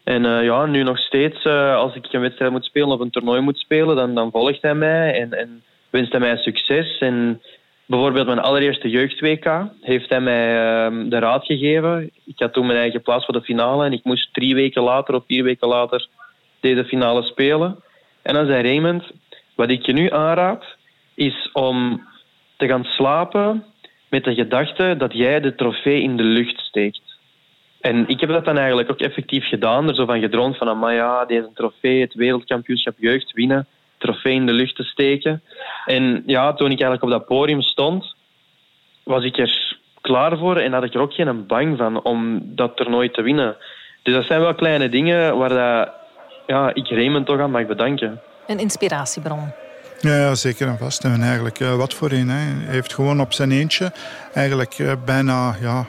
[0.03, 3.57] En ja, nu nog steeds, als ik een wedstrijd moet spelen of een toernooi moet
[3.57, 6.97] spelen, dan, dan volgt hij mij en, en wenst hij mij succes.
[6.99, 7.41] En
[7.85, 12.11] Bijvoorbeeld mijn allereerste jeugd-WK heeft hij mij uh, de raad gegeven.
[12.25, 15.15] Ik had toen mijn eigen plaats voor de finale en ik moest drie weken later
[15.15, 16.07] of vier weken later
[16.59, 17.83] deze finale spelen.
[18.21, 19.03] En dan zei Raymond,
[19.55, 20.65] wat ik je nu aanraad,
[21.13, 22.07] is om
[22.57, 23.65] te gaan slapen
[24.09, 27.01] met de gedachte dat jij de trofee in de lucht steekt.
[27.81, 30.93] En ik heb dat dan eigenlijk ook effectief gedaan, er zo van gedroomd van, maar
[30.93, 33.67] ja, deze trofee, het wereldkampioenschap jeugd winnen,
[34.03, 35.43] trofee in de lucht te steken.
[35.85, 38.15] En ja, toen ik eigenlijk op dat podium stond,
[39.03, 42.75] was ik er klaar voor en had ik er ook geen bang van om dat
[42.75, 43.55] toernooi te winnen.
[44.03, 45.89] Dus dat zijn wel kleine dingen waar dat,
[46.47, 48.21] ja, ik Raymond toch aan mag bedanken.
[48.47, 49.51] Een inspiratiebron.
[49.99, 51.03] Ja, ja, zeker en vast.
[51.03, 52.29] En eigenlijk uh, wat voor een.
[52.29, 52.65] Hè.
[52.65, 53.91] Hij heeft gewoon op zijn eentje
[54.33, 55.87] eigenlijk uh, bijna ja, 80%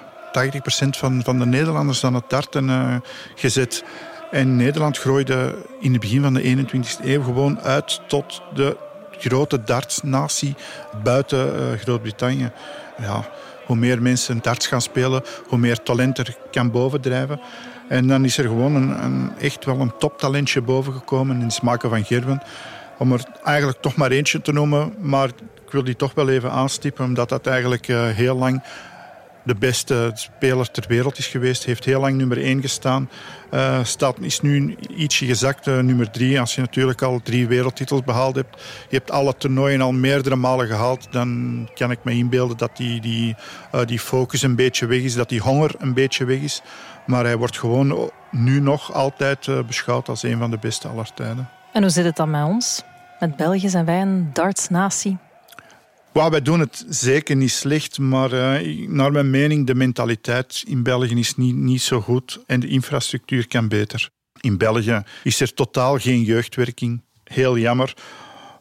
[0.91, 2.97] van, van de Nederlanders aan het darten uh,
[3.35, 3.85] gezet.
[4.35, 8.77] En Nederland groeide in het begin van de 21e eeuw gewoon uit tot de
[9.11, 10.55] grote dartsnatie
[11.03, 12.51] buiten uh, Groot-Brittannië.
[12.99, 13.29] Ja,
[13.67, 17.41] hoe meer mensen darts gaan spelen, hoe meer talent er kan bovendrijven.
[17.89, 22.05] En dan is er gewoon een, een echt wel een toptalentje bovengekomen in Smaken van
[22.05, 22.43] Gerwen.
[22.99, 25.29] Om er eigenlijk toch maar eentje te noemen, maar
[25.65, 28.63] ik wil die toch wel even aanstippen, omdat dat eigenlijk uh, heel lang
[29.45, 31.65] de beste speler ter wereld is geweest.
[31.65, 33.11] Heeft heel lang nummer 1 gestaan.
[33.55, 36.41] Uh, staat, is nu ietsje gezakt, uh, nummer 3.
[36.41, 38.63] Als je natuurlijk al drie wereldtitels behaald hebt.
[38.89, 41.07] Je hebt alle toernooien al meerdere malen gehaald.
[41.11, 43.37] Dan kan ik me inbeelden dat die, die,
[43.75, 45.15] uh, die focus een beetje weg is.
[45.15, 46.63] Dat die honger een beetje weg is.
[47.07, 51.49] Maar hij wordt gewoon nu nog altijd beschouwd als een van de beste aller tijden.
[51.73, 52.83] En hoe zit het dan met ons?
[53.21, 55.19] Met België zijn wij een dartsnatie?
[56.15, 60.83] Well, wij doen het zeker niet slecht, maar uh, naar mijn mening de mentaliteit in
[60.83, 64.11] België is niet, niet zo goed en de infrastructuur kan beter.
[64.41, 67.03] In België is er totaal geen jeugdwerking.
[67.25, 67.95] Heel jammer.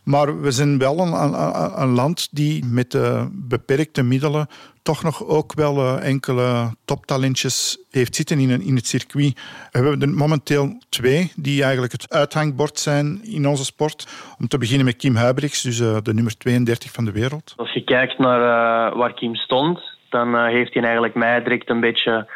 [0.04, 2.98] Maar we zijn wel een, een, een land die met
[3.32, 4.48] beperkte middelen
[4.84, 9.34] toch nog ook wel uh, enkele toptalentjes heeft zitten in, in het circuit.
[9.72, 14.08] We hebben er momenteel twee die eigenlijk het uithangbord zijn in onze sport.
[14.40, 17.54] Om te beginnen met Kim Huibrechts, dus uh, de nummer 32 van de wereld.
[17.58, 19.80] Als je kijkt naar uh, waar Kim stond,
[20.10, 22.28] dan heeft hij eigenlijk mij direct een beetje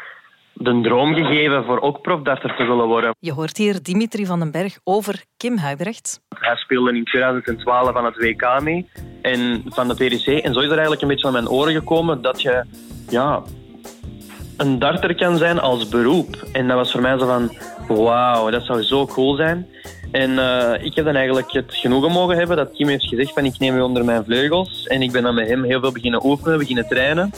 [0.58, 3.14] de droom gegeven voor ook profdarter te willen worden.
[3.18, 6.20] Je hoort hier Dimitri van den Berg over Kim Huibrecht.
[6.38, 8.88] Hij speelde in 2012 van het WK mee
[9.22, 10.26] en van de PDC.
[10.26, 12.64] En zo is er eigenlijk een beetje aan mijn oren gekomen dat je
[13.08, 13.42] ja,
[14.56, 16.48] een darter kan zijn als beroep.
[16.52, 17.56] En dat was voor mij zo van,
[17.96, 19.66] wauw, dat zou zo cool zijn.
[20.10, 23.44] En eh, ik heb dan eigenlijk het genoegen mogen hebben dat Kim heeft gezegd van
[23.44, 24.86] ik neem u onder mijn vleugels.
[24.86, 27.32] En ik ben dan met hem heel veel beginnen oefenen, beginnen trainen.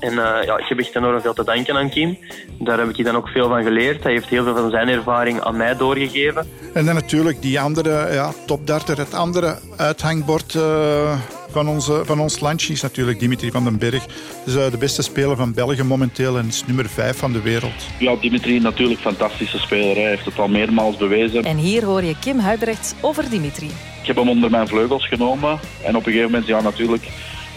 [0.00, 2.18] En uh, ja, ik heb echt enorm veel te danken aan Kim.
[2.58, 4.02] Daar heb ik dan ook veel van geleerd.
[4.02, 6.48] Hij heeft heel veel van zijn ervaring aan mij doorgegeven.
[6.74, 11.20] En dan natuurlijk die andere ja, topdarter, het andere uithangbord uh,
[11.54, 14.06] van, onze, van ons landje is natuurlijk Dimitri van den Berg.
[14.44, 17.86] Dus, de beste speler van België momenteel en is nummer 5 van de wereld.
[17.98, 19.96] Ja, Dimitri natuurlijk fantastische speler.
[19.96, 21.44] Hij heeft het al meermaals bewezen.
[21.44, 23.70] En hier hoor je Kim Huibrecht over Dimitri.
[24.00, 25.58] Ik heb hem onder mijn vleugels genomen.
[25.82, 27.08] En op een gegeven moment, ja natuurlijk,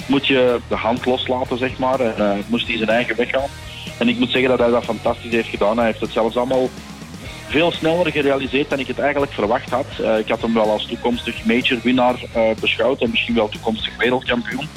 [0.08, 2.00] moet je de hand loslaten, zeg maar.
[2.00, 3.50] En uh, moest hij zijn eigen weg gaan.
[3.98, 5.78] En ik moet zeggen dat hij dat fantastisch heeft gedaan.
[5.78, 6.70] Hij heeft het zelfs allemaal
[7.48, 9.86] veel sneller gerealiseerd dan ik het eigenlijk verwacht had.
[10.02, 14.68] Uh, ik had hem wel als toekomstig major-winnaar uh, beschouwd en misschien wel toekomstig wereldkampioen.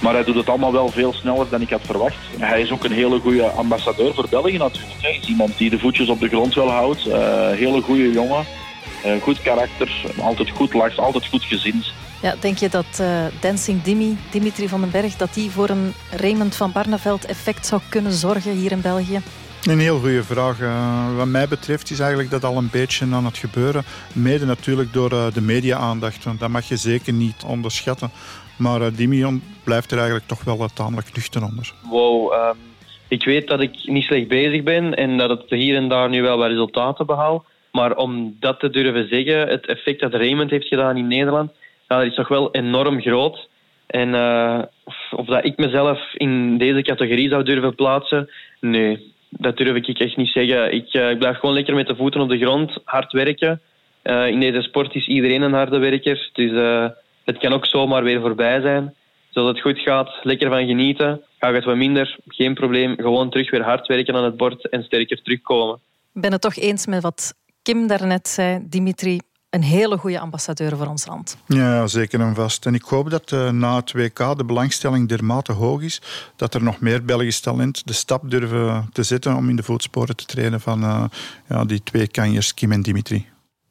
[0.00, 2.16] Maar hij doet het allemaal wel veel sneller dan ik had verwacht.
[2.38, 5.02] Hij is ook een hele goede ambassadeur voor België natuurlijk.
[5.02, 7.06] Hij is iemand die de voetjes op de grond wel houdt.
[7.06, 7.14] Uh,
[7.50, 8.44] hele goede jongen.
[9.22, 11.92] goed karakter, altijd goed lacht, altijd goed gezind.
[12.22, 13.02] Ja, denk je dat
[13.40, 17.80] Dancing Dimi, Dimitri van den Berg, dat die voor een Raymond van Barneveld effect zou
[17.88, 19.20] kunnen zorgen hier in België?
[19.64, 20.60] Een heel goede vraag.
[20.60, 23.82] Uh, wat mij betreft is eigenlijk dat al een beetje aan het gebeuren.
[24.14, 26.26] Mede natuurlijk door uh, de media-aandacht.
[26.38, 28.10] Dat mag je zeker niet onderschatten.
[28.58, 31.72] Maar uh, Dimi blijft er eigenlijk toch wel tamelijk nuchter onder.
[31.90, 32.56] Wow, um,
[33.08, 36.22] ik weet dat ik niet slecht bezig ben en dat het hier en daar nu
[36.22, 37.44] wel wat resultaten behaal.
[37.72, 41.50] Maar om dat te durven zeggen, het effect dat Raymond heeft gedaan in Nederland,
[41.86, 43.48] dat is toch wel enorm groot.
[43.86, 44.62] En uh,
[45.10, 48.30] of dat ik mezelf in deze categorie zou durven plaatsen,
[48.60, 50.74] nee, dat durf ik echt niet zeggen.
[50.74, 53.60] Ik, uh, ik blijf gewoon lekker met de voeten op de grond, hard werken.
[54.02, 56.50] Uh, in deze sport is iedereen een harde werker, dus
[57.24, 58.94] het kan ook zomaar weer voorbij zijn.
[59.30, 61.22] Zodat het goed gaat, lekker van genieten.
[61.38, 62.94] Gaat het wat minder, geen probleem.
[62.96, 65.78] Gewoon terug weer hard werken aan het bord en sterker terugkomen.
[66.14, 69.20] Ik ben het toch eens met wat Kim daarnet zei, Dimitri
[69.50, 71.36] een hele goede ambassadeur voor ons land.
[71.46, 72.66] Ja, zeker en vast.
[72.66, 76.02] En ik hoop dat uh, na het WK de belangstelling dermate hoog is
[76.36, 80.16] dat er nog meer Belgisch talent de stap durven te zetten om in de voetsporen
[80.16, 81.04] te trainen van uh,
[81.48, 83.28] ja, die twee kanjers, Kim en Dimitri.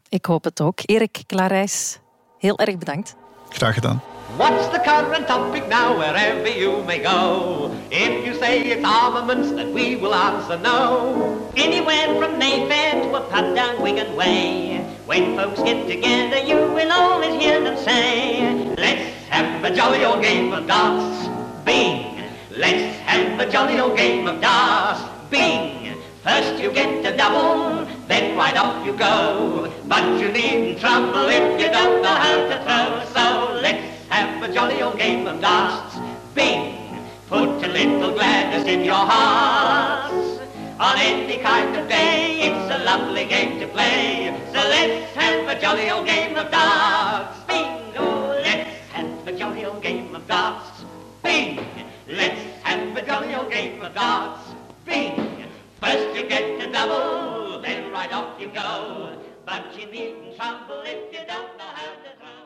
[0.10, 0.80] Ik hoop het ook.
[0.86, 2.00] Erik Klarijs,
[2.38, 3.16] heel erg bedankt.
[3.50, 4.02] Graag gedaan.
[4.38, 7.72] What's the current topic now wherever you may go?
[7.90, 11.50] If you say it's armaments, then we will answer no.
[11.56, 14.89] Anywhere from Mayfair to a pub down Wigan Way.
[15.10, 20.22] When folks get together, you will always hear them say, Let's have a jolly old
[20.22, 21.28] game of darts.
[21.66, 22.22] Bing!
[22.56, 25.02] Let's have a jolly old game of darts.
[25.32, 25.98] Bing!
[26.22, 29.74] First you get a double, then right off you go.
[29.88, 32.90] But you needn't trouble if you don't know how to throw.
[33.12, 35.98] So let's have a jolly old game of darts.
[36.36, 37.02] Bing!
[37.26, 40.39] Put a little gladness in your hearts.
[40.80, 44.34] On any kind of day, it's a lovely game to play.
[44.54, 47.38] So let's have a jolly old game of darts.
[47.50, 48.30] Bingo!
[48.42, 50.86] Let's have a jolly old game of darts.
[51.22, 51.60] Bing!
[52.08, 54.40] Let's have a jolly old game of darts.
[54.86, 55.44] Bing!
[55.82, 59.18] First you get a double, then right off you go.
[59.46, 62.39] But you needn't trouble if you don't know how to throw.